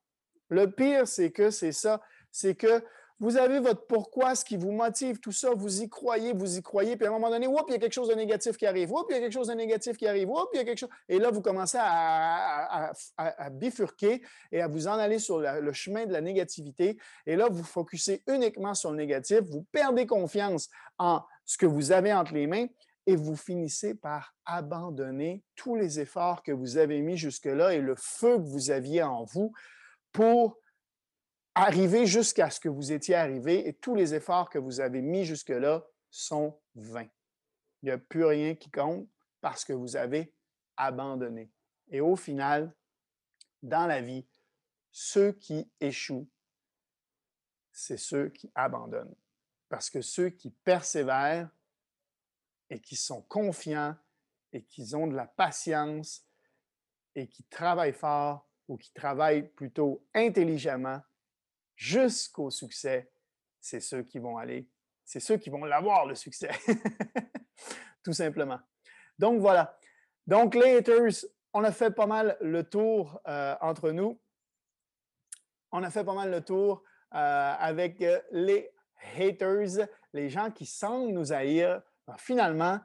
Le 0.48 0.70
pire, 0.70 1.06
c'est 1.08 1.30
que 1.30 1.50
c'est 1.50 1.72
ça, 1.72 2.00
c'est 2.30 2.54
que 2.54 2.82
vous 3.20 3.36
avez 3.36 3.60
votre 3.60 3.86
pourquoi, 3.86 4.34
ce 4.34 4.44
qui 4.44 4.56
vous 4.56 4.72
motive, 4.72 5.20
tout 5.20 5.32
ça, 5.32 5.50
vous 5.54 5.82
y 5.82 5.88
croyez, 5.88 6.32
vous 6.32 6.58
y 6.58 6.62
croyez, 6.62 6.96
puis 6.96 7.06
à 7.06 7.10
un 7.10 7.12
moment 7.12 7.30
donné, 7.30 7.46
il 7.46 7.72
y 7.72 7.74
a 7.74 7.78
quelque 7.78 7.92
chose 7.92 8.08
de 8.08 8.14
négatif 8.14 8.56
qui 8.56 8.66
arrive, 8.66 8.90
il 9.08 9.14
y 9.14 9.16
a 9.16 9.20
quelque 9.20 9.32
chose 9.32 9.48
de 9.48 9.54
négatif 9.54 9.96
qui 9.96 10.06
arrive, 10.06 10.28
il 10.52 10.56
y 10.56 10.60
a 10.60 10.64
quelque 10.64 10.78
chose. 10.78 10.90
Et 11.08 11.18
là, 11.18 11.30
vous 11.30 11.40
commencez 11.40 11.78
à, 11.80 12.92
bifurquer 13.52 14.20
et 14.50 14.60
à 14.60 14.68
vous 14.68 14.88
en 14.88 14.98
aller 14.98 15.18
sur 15.18 15.38
le 15.38 15.72
chemin 15.72 16.06
de 16.06 16.12
la 16.12 16.20
négativité. 16.20 16.98
Et 17.24 17.36
là, 17.36 17.48
vous 17.50 17.62
focussez 17.62 18.22
uniquement 18.26 18.74
sur 18.74 18.90
le 18.90 18.96
négatif, 18.96 19.40
vous 19.42 19.64
perdez 19.70 20.06
confiance 20.06 20.68
en 20.98 21.22
ce 21.44 21.56
que 21.56 21.66
vous 21.66 21.92
avez 21.92 22.12
entre 22.12 22.34
les 22.34 22.46
mains 22.46 22.66
et 23.06 23.16
vous 23.16 23.36
finissez 23.36 23.94
par 23.94 24.34
abandonner 24.44 25.44
tous 25.54 25.76
les 25.76 26.00
efforts 26.00 26.42
que 26.42 26.52
vous 26.52 26.78
avez 26.78 27.00
mis 27.00 27.16
jusque-là 27.16 27.74
et 27.74 27.80
le 27.80 27.94
feu 27.96 28.38
que 28.38 28.42
vous 28.42 28.70
aviez 28.70 29.02
en 29.02 29.24
vous 29.24 29.52
pour 30.12 30.58
arriver 31.54 32.06
jusqu'à 32.06 32.50
ce 32.50 32.60
que 32.60 32.68
vous 32.68 32.92
étiez 32.92 33.14
arrivé 33.14 33.68
et 33.68 33.74
tous 33.74 33.94
les 33.94 34.14
efforts 34.14 34.50
que 34.50 34.58
vous 34.58 34.80
avez 34.80 35.02
mis 35.02 35.24
jusque-là 35.24 35.84
sont 36.10 36.58
vains. 36.74 37.08
Il 37.82 37.86
n'y 37.86 37.90
a 37.90 37.98
plus 37.98 38.24
rien 38.24 38.54
qui 38.54 38.70
compte 38.70 39.06
parce 39.40 39.64
que 39.64 39.72
vous 39.72 39.96
avez 39.96 40.32
abandonné. 40.76 41.50
Et 41.90 42.00
au 42.00 42.16
final, 42.16 42.74
dans 43.62 43.86
la 43.86 44.00
vie, 44.00 44.26
ceux 44.90 45.32
qui 45.32 45.70
échouent, 45.80 46.28
c'est 47.72 47.96
ceux 47.96 48.28
qui 48.30 48.50
abandonnent. 48.54 49.14
Parce 49.68 49.90
que 49.90 50.00
ceux 50.00 50.30
qui 50.30 50.50
persévèrent, 50.50 51.50
et 52.74 52.80
qui 52.80 52.96
sont 52.96 53.22
confiants 53.22 53.94
et 54.52 54.64
qui 54.64 54.94
ont 54.96 55.06
de 55.06 55.14
la 55.14 55.26
patience 55.26 56.26
et 57.14 57.28
qui 57.28 57.44
travaillent 57.44 57.92
fort 57.92 58.50
ou 58.66 58.76
qui 58.76 58.92
travaillent 58.92 59.48
plutôt 59.48 60.04
intelligemment 60.12 61.00
jusqu'au 61.76 62.50
succès, 62.50 63.12
c'est 63.60 63.78
ceux 63.78 64.02
qui 64.02 64.18
vont 64.18 64.38
aller, 64.38 64.68
c'est 65.04 65.20
ceux 65.20 65.36
qui 65.36 65.50
vont 65.50 65.64
l'avoir, 65.64 66.04
le 66.04 66.16
succès. 66.16 66.50
Tout 68.02 68.12
simplement. 68.12 68.58
Donc 69.20 69.40
voilà. 69.40 69.78
Donc 70.26 70.56
les 70.56 70.78
haters, 70.78 71.26
on 71.52 71.62
a 71.62 71.70
fait 71.70 71.92
pas 71.92 72.06
mal 72.06 72.36
le 72.40 72.64
tour 72.64 73.20
euh, 73.28 73.54
entre 73.60 73.92
nous. 73.92 74.20
On 75.70 75.84
a 75.84 75.90
fait 75.90 76.04
pas 76.04 76.14
mal 76.14 76.32
le 76.32 76.40
tour 76.40 76.82
euh, 77.14 77.54
avec 77.56 78.02
euh, 78.02 78.20
les 78.32 78.68
haters, 79.16 79.86
les 80.12 80.28
gens 80.28 80.50
qui 80.50 80.66
semblent 80.66 81.12
nous 81.12 81.32
haïr 81.32 81.80
finalement, 82.18 82.80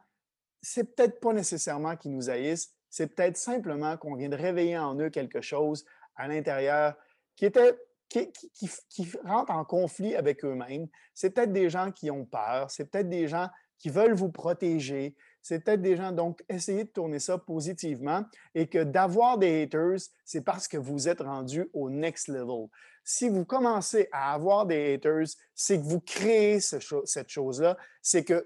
c'est 0.62 0.96
peut-être 0.96 1.20
pas 1.20 1.34
nécessairement 1.34 1.96
qu'ils 1.96 2.12
nous 2.12 2.30
haïssent, 2.30 2.74
c'est 2.90 3.16
peut-être 3.16 3.38
simplement 3.38 3.98
qu'on 3.98 4.16
vient 4.16 4.30
de 4.30 4.36
réveiller 4.36 4.78
en 4.78 4.98
eux 5.00 5.10
quelque 5.10 5.42
chose 5.42 5.86
à 6.16 6.28
l'intérieur 6.28 6.96
qui 7.36 7.46
était 7.46 7.78
qui, 8.10 9.12
rentre 9.24 9.52
en 9.52 9.64
conflit 9.64 10.16
avec 10.16 10.44
eux-mêmes. 10.44 10.88
C'est 11.14 11.30
peut-être 11.30 11.54
des 11.54 11.70
gens 11.70 11.92
qui 11.92 12.10
ont 12.10 12.26
peur, 12.26 12.70
c'est 12.72 12.86
peut-être 12.86 13.10
des 13.10 13.28
gens 13.28 13.50
qui 13.78 13.90
veulent 13.90 14.16
vous 14.16 14.32
protéger, 14.32 15.16
c'est 15.42 15.64
peut-être 15.64 15.82
des 15.82 15.96
gens, 15.96 16.12
donc 16.12 16.44
essayez 16.50 16.84
de 16.84 16.90
tourner 16.90 17.20
ça 17.20 17.38
positivement 17.38 18.26
et 18.56 18.68
que 18.68 18.84
d'avoir 18.84 19.38
des 19.38 19.64
haters, 19.64 20.00
c'est 20.26 20.42
parce 20.42 20.68
que 20.68 20.78
vous 20.78 21.08
êtes 21.08 21.22
rendu 21.22 21.70
au 21.74 21.90
next 21.90 22.28
level. 22.28 22.68
Si 23.06 23.30
vous 23.30 23.46
commencez 23.46 24.10
à 24.12 24.34
avoir 24.34 24.66
des 24.66 24.96
haters, 24.96 25.28
c'est 25.56 25.78
que 25.78 25.86
vous 25.86 26.02
créez 26.02 26.60
cette 26.60 27.30
chose-là, 27.30 27.78
c'est 28.02 28.24
que 28.24 28.46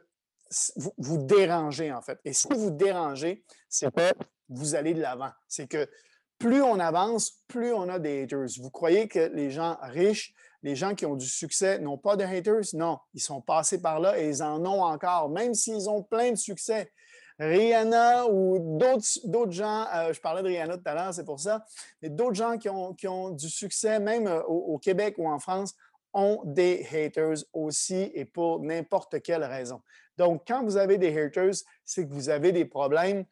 vous, 0.76 0.94
vous, 0.98 1.18
dérangez, 1.18 1.92
en 1.92 2.02
fait. 2.02 2.20
Et 2.26 2.34
si 2.34 2.48
vous 2.50 2.72
dérangez, 2.72 3.44
c'est 3.70 3.94
que 3.94 4.12
vous 4.50 4.76
allez 4.76 4.94
de 4.94 5.02
l'avant. 5.02 5.32
C'est 5.48 5.68
que 5.68 5.88
plus 6.38 6.62
on 6.62 6.80
avance, 6.80 7.44
plus 7.48 7.74
on 7.74 7.88
a 7.90 8.00
des 8.00 8.24
haters. 8.24 8.48
Vous 8.62 8.70
croyez 8.70 9.08
que 9.08 9.32
les 9.34 9.50
gens 9.50 9.78
riches, 9.82 10.34
les 10.62 10.76
gens 10.76 10.96
qui 10.96 11.06
ont 11.06 11.16
du 11.16 11.28
succès 11.28 11.80
n'ont 11.80 11.98
pas 11.98 12.16
de 12.16 12.24
haters? 12.24 12.74
Non, 12.74 13.00
ils 13.14 13.22
sont 13.22 13.42
passés 13.42 13.82
par 13.82 14.00
là 14.00 14.20
et 14.20 14.30
ils 14.30 14.44
en 14.44 14.66
ont 14.66 14.84
encore, 14.84 15.30
même 15.30 15.54
s'ils 15.54 15.90
ont 15.90 16.04
plein 16.04 16.32
de 16.32 16.38
succès. 16.38 16.92
Rihanna 17.40 18.28
ou 18.28 18.78
d'autres 18.78 19.52
gens, 19.52 19.88
euh, 19.94 20.14
je 20.14 20.22
parlais 20.22 20.44
de 20.44 20.48
Rihanna 20.48 20.78
tout 20.78 20.84
à 20.86 20.94
l'heure, 20.94 21.14
c'est 21.14 21.26
pour 21.26 21.40
ça, 21.40 21.66
mais 22.02 22.10
d'autres 22.10 22.36
gens 22.36 22.58
qui 22.58 22.70
ont, 22.70 22.94
qui 22.94 23.08
ont, 23.08 23.32
du 23.32 23.50
succès, 23.50 24.00
même 24.00 24.28
euh, 24.28 24.44
au, 24.44 24.78
Québec 24.78 25.16
ou 25.18 25.28
en 25.28 25.40
France, 25.40 25.76
ont 26.14 26.42
des 26.46 26.86
haters 26.92 27.44
aussi 27.54 28.12
et 28.14 28.26
pour 28.26 28.62
n'importe 28.62 29.22
quelle 29.24 29.44
raison. 29.44 29.82
Donc, 30.18 30.44
quand 30.48 30.64
vous 30.64 30.78
avez 30.78 30.98
des 30.98 31.18
haters, 31.18 31.56
c'est 31.84 32.08
que 32.08 32.14
vous 32.14 32.30
avez 32.30 32.52
des 32.52 32.66
problèmes 32.66 33.26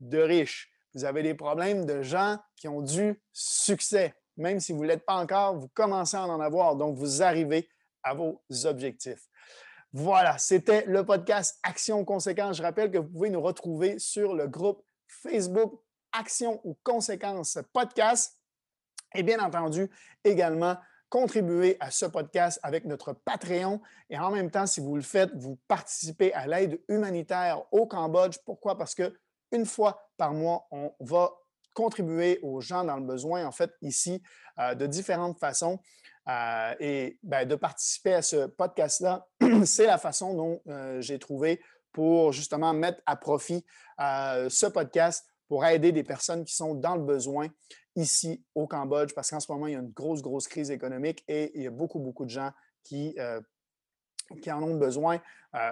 de 0.00 0.18
riches. 0.18 0.70
Vous 0.94 1.04
avez 1.04 1.22
des 1.22 1.34
problèmes 1.34 1.86
de 1.86 2.02
gens 2.02 2.38
qui 2.56 2.68
ont 2.68 2.82
du 2.82 3.20
succès. 3.32 4.14
Même 4.36 4.60
si 4.60 4.72
vous 4.72 4.82
ne 4.82 4.88
l'êtes 4.88 5.04
pas 5.04 5.16
encore, 5.16 5.58
vous 5.58 5.68
commencez 5.68 6.16
à 6.16 6.26
en 6.26 6.40
avoir. 6.40 6.76
Donc, 6.76 6.96
vous 6.96 7.22
arrivez 7.22 7.68
à 8.02 8.14
vos 8.14 8.42
objectifs. 8.64 9.28
Voilà, 9.92 10.38
c'était 10.38 10.84
le 10.86 11.04
podcast 11.04 11.58
Action 11.62 12.04
Conséquences. 12.04 12.56
Je 12.56 12.62
rappelle 12.62 12.90
que 12.90 12.98
vous 12.98 13.08
pouvez 13.08 13.30
nous 13.30 13.40
retrouver 13.40 13.98
sur 14.00 14.34
le 14.34 14.48
groupe 14.48 14.84
Facebook 15.06 15.80
Action 16.12 16.60
ou 16.64 16.76
Conséquences 16.82 17.58
Podcast. 17.72 18.40
Et 19.14 19.22
bien 19.22 19.38
entendu, 19.38 19.88
également, 20.24 20.76
contribuer 21.14 21.76
à 21.78 21.92
ce 21.92 22.06
podcast 22.06 22.58
avec 22.64 22.86
notre 22.86 23.12
Patreon. 23.12 23.80
Et 24.10 24.18
en 24.18 24.32
même 24.32 24.50
temps, 24.50 24.66
si 24.66 24.80
vous 24.80 24.96
le 24.96 25.02
faites, 25.02 25.30
vous 25.36 25.60
participez 25.68 26.32
à 26.32 26.48
l'aide 26.48 26.80
humanitaire 26.88 27.62
au 27.70 27.86
Cambodge. 27.86 28.38
Pourquoi? 28.44 28.76
Parce 28.76 28.96
que 28.96 29.14
une 29.52 29.64
fois 29.64 30.10
par 30.16 30.32
mois, 30.32 30.66
on 30.72 30.90
va 30.98 31.32
contribuer 31.72 32.40
aux 32.42 32.60
gens 32.60 32.82
dans 32.82 32.96
le 32.96 33.04
besoin, 33.04 33.46
en 33.46 33.52
fait, 33.52 33.70
ici, 33.80 34.20
euh, 34.58 34.74
de 34.74 34.88
différentes 34.88 35.38
façons. 35.38 35.78
Euh, 36.28 36.74
et 36.80 37.20
ben, 37.22 37.46
de 37.46 37.54
participer 37.54 38.14
à 38.14 38.22
ce 38.22 38.46
podcast-là, 38.46 39.24
c'est 39.66 39.86
la 39.86 39.98
façon 39.98 40.34
dont 40.34 40.62
euh, 40.66 41.00
j'ai 41.00 41.20
trouvé 41.20 41.62
pour 41.92 42.32
justement 42.32 42.74
mettre 42.74 43.00
à 43.06 43.14
profit 43.14 43.64
ce 44.00 44.66
podcast 44.66 45.24
pour 45.46 45.64
aider 45.64 45.92
des 45.92 46.02
personnes 46.02 46.44
qui 46.44 46.56
sont 46.56 46.74
dans 46.74 46.96
le 46.96 47.04
besoin 47.04 47.46
ici 47.96 48.44
au 48.54 48.66
Cambodge, 48.66 49.14
parce 49.14 49.30
qu'en 49.30 49.40
ce 49.40 49.50
moment, 49.50 49.66
il 49.66 49.72
y 49.72 49.76
a 49.76 49.80
une 49.80 49.92
grosse, 49.92 50.22
grosse 50.22 50.48
crise 50.48 50.70
économique 50.70 51.24
et 51.28 51.52
il 51.54 51.62
y 51.62 51.66
a 51.66 51.70
beaucoup, 51.70 51.98
beaucoup 51.98 52.24
de 52.24 52.30
gens 52.30 52.50
qui, 52.82 53.16
qui 54.42 54.52
en 54.52 54.62
ont 54.62 54.74
besoin. 54.74 55.20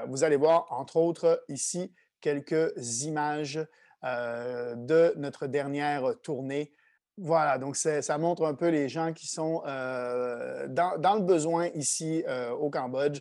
vous 0.08 0.24
allez 0.24 0.36
voir, 0.36 0.66
entre 0.70 0.96
autres, 0.96 1.44
ici, 1.48 1.92
quelques 2.22 3.02
images 3.02 3.60
euh, 4.04 4.74
de 4.74 5.12
notre 5.16 5.46
dernière 5.46 6.14
tournée. 6.22 6.72
Voilà, 7.18 7.58
donc 7.58 7.76
ça 7.76 8.18
montre 8.18 8.44
un 8.44 8.54
peu 8.54 8.68
les 8.68 8.88
gens 8.88 9.12
qui 9.12 9.28
sont 9.28 9.62
euh, 9.66 10.66
dans, 10.66 11.14
le 11.14 11.20
besoin 11.20 11.68
ici 11.74 12.24
euh, 12.26 12.50
au 12.50 12.68
Cambodge 12.68 13.20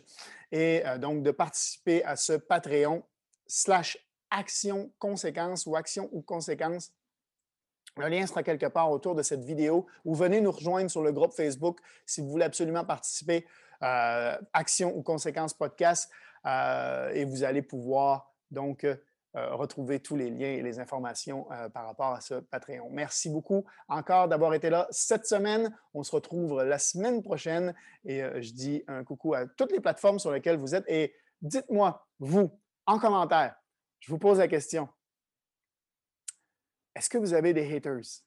et 0.50 0.82
donc 0.98 1.22
de 1.22 1.30
participer 1.30 2.02
à 2.04 2.16
ce 2.16 2.32
Patreon 2.32 3.04
slash 3.46 3.96
action 4.30 4.90
conséquence 4.98 5.66
ou 5.66 5.76
action 5.76 6.08
ou 6.12 6.20
conséquence. 6.20 6.92
Le 7.98 8.08
lien 8.08 8.26
sera 8.26 8.42
quelque 8.42 8.66
part 8.66 8.90
autour 8.90 9.14
de 9.14 9.22
cette 9.22 9.44
vidéo 9.44 9.86
ou 10.04 10.14
venez 10.14 10.40
nous 10.40 10.50
rejoindre 10.50 10.90
sur 10.90 11.02
le 11.02 11.12
groupe 11.12 11.32
Facebook 11.32 11.78
si 12.06 12.20
vous 12.20 12.28
voulez 12.28 12.44
absolument 12.44 12.84
participer 12.84 13.46
à 13.80 14.38
Action 14.52 14.96
ou 14.96 15.02
Conséquences 15.02 15.54
Podcast 15.54 16.10
et 16.44 17.24
vous 17.24 17.44
allez 17.44 17.62
pouvoir 17.62 18.32
donc 18.50 18.86
euh, 19.34 19.54
retrouver 19.54 19.98
tous 19.98 20.14
les 20.14 20.28
liens 20.28 20.52
et 20.52 20.60
les 20.60 20.78
informations 20.78 21.50
euh, 21.52 21.70
par 21.70 21.86
rapport 21.86 22.12
à 22.12 22.20
ce 22.20 22.34
Patreon. 22.34 22.90
Merci 22.90 23.30
beaucoup 23.30 23.64
encore 23.88 24.28
d'avoir 24.28 24.52
été 24.52 24.68
là 24.68 24.86
cette 24.90 25.24
semaine. 25.24 25.74
On 25.94 26.02
se 26.02 26.14
retrouve 26.14 26.62
la 26.62 26.78
semaine 26.78 27.22
prochaine 27.22 27.74
et 28.04 28.22
euh, 28.22 28.42
je 28.42 28.52
dis 28.52 28.84
un 28.88 29.04
coucou 29.04 29.32
à 29.32 29.46
toutes 29.46 29.72
les 29.72 29.80
plateformes 29.80 30.18
sur 30.18 30.30
lesquelles 30.32 30.58
vous 30.58 30.74
êtes 30.74 30.84
et 30.86 31.14
dites-moi, 31.40 32.06
vous, 32.18 32.60
en 32.84 32.98
commentaire, 32.98 33.54
je 34.00 34.12
vous 34.12 34.18
pose 34.18 34.36
la 34.36 34.48
question. 34.48 34.86
Est-ce 36.94 37.08
que 37.08 37.18
vous 37.18 37.34
avez 37.34 37.52
des 37.52 37.74
haters? 37.74 38.22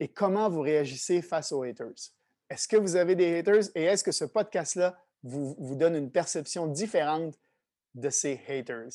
Et 0.00 0.08
comment 0.08 0.48
vous 0.48 0.60
réagissez 0.60 1.22
face 1.22 1.52
aux 1.52 1.62
haters? 1.62 2.10
Est-ce 2.48 2.66
que 2.66 2.76
vous 2.76 2.96
avez 2.96 3.14
des 3.14 3.38
haters? 3.38 3.64
Et 3.74 3.84
est-ce 3.84 4.04
que 4.04 4.12
ce 4.12 4.24
podcast-là 4.24 4.98
vous, 5.22 5.54
vous 5.58 5.76
donne 5.76 5.94
une 5.94 6.10
perception 6.10 6.66
différente 6.66 7.38
de 7.94 8.10
ces 8.10 8.40
haters? 8.48 8.90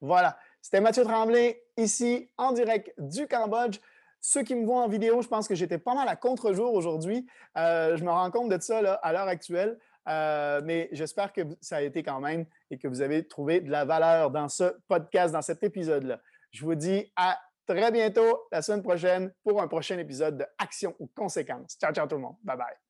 Voilà. 0.00 0.38
C'était 0.62 0.80
Mathieu 0.80 1.04
Tremblay, 1.04 1.62
ici, 1.76 2.30
en 2.36 2.52
direct 2.52 2.92
du 2.98 3.26
Cambodge. 3.28 3.78
Ceux 4.20 4.42
qui 4.42 4.54
me 4.54 4.64
voient 4.64 4.82
en 4.82 4.88
vidéo, 4.88 5.22
je 5.22 5.28
pense 5.28 5.46
que 5.46 5.54
j'étais 5.54 5.78
pas 5.78 5.94
mal 5.94 6.08
à 6.08 6.16
contre-jour 6.16 6.74
aujourd'hui. 6.74 7.26
Euh, 7.56 7.96
je 7.96 8.02
me 8.02 8.10
rends 8.10 8.30
compte 8.30 8.48
de 8.48 8.60
ça 8.60 8.78
à 8.78 9.12
l'heure 9.12 9.28
actuelle, 9.28 9.78
euh, 10.08 10.60
mais 10.64 10.88
j'espère 10.90 11.32
que 11.32 11.42
ça 11.60 11.76
a 11.76 11.82
été 11.82 12.02
quand 12.02 12.20
même 12.20 12.46
et 12.70 12.78
que 12.78 12.88
vous 12.88 13.02
avez 13.02 13.26
trouvé 13.26 13.60
de 13.60 13.70
la 13.70 13.84
valeur 13.84 14.30
dans 14.30 14.48
ce 14.48 14.76
podcast, 14.88 15.32
dans 15.32 15.42
cet 15.42 15.62
épisode-là. 15.62 16.20
Je 16.50 16.64
vous 16.64 16.74
dis 16.74 17.12
à 17.14 17.38
très 17.66 17.90
bientôt 17.90 18.46
la 18.52 18.62
semaine 18.62 18.82
prochaine 18.82 19.32
pour 19.42 19.60
un 19.60 19.68
prochain 19.68 19.98
épisode 19.98 20.38
de 20.38 20.46
Action 20.58 20.94
ou 20.98 21.08
Conséquences. 21.14 21.76
Ciao, 21.80 21.92
ciao 21.92 22.06
tout 22.06 22.16
le 22.16 22.22
monde. 22.22 22.36
Bye 22.42 22.56
bye. 22.56 22.85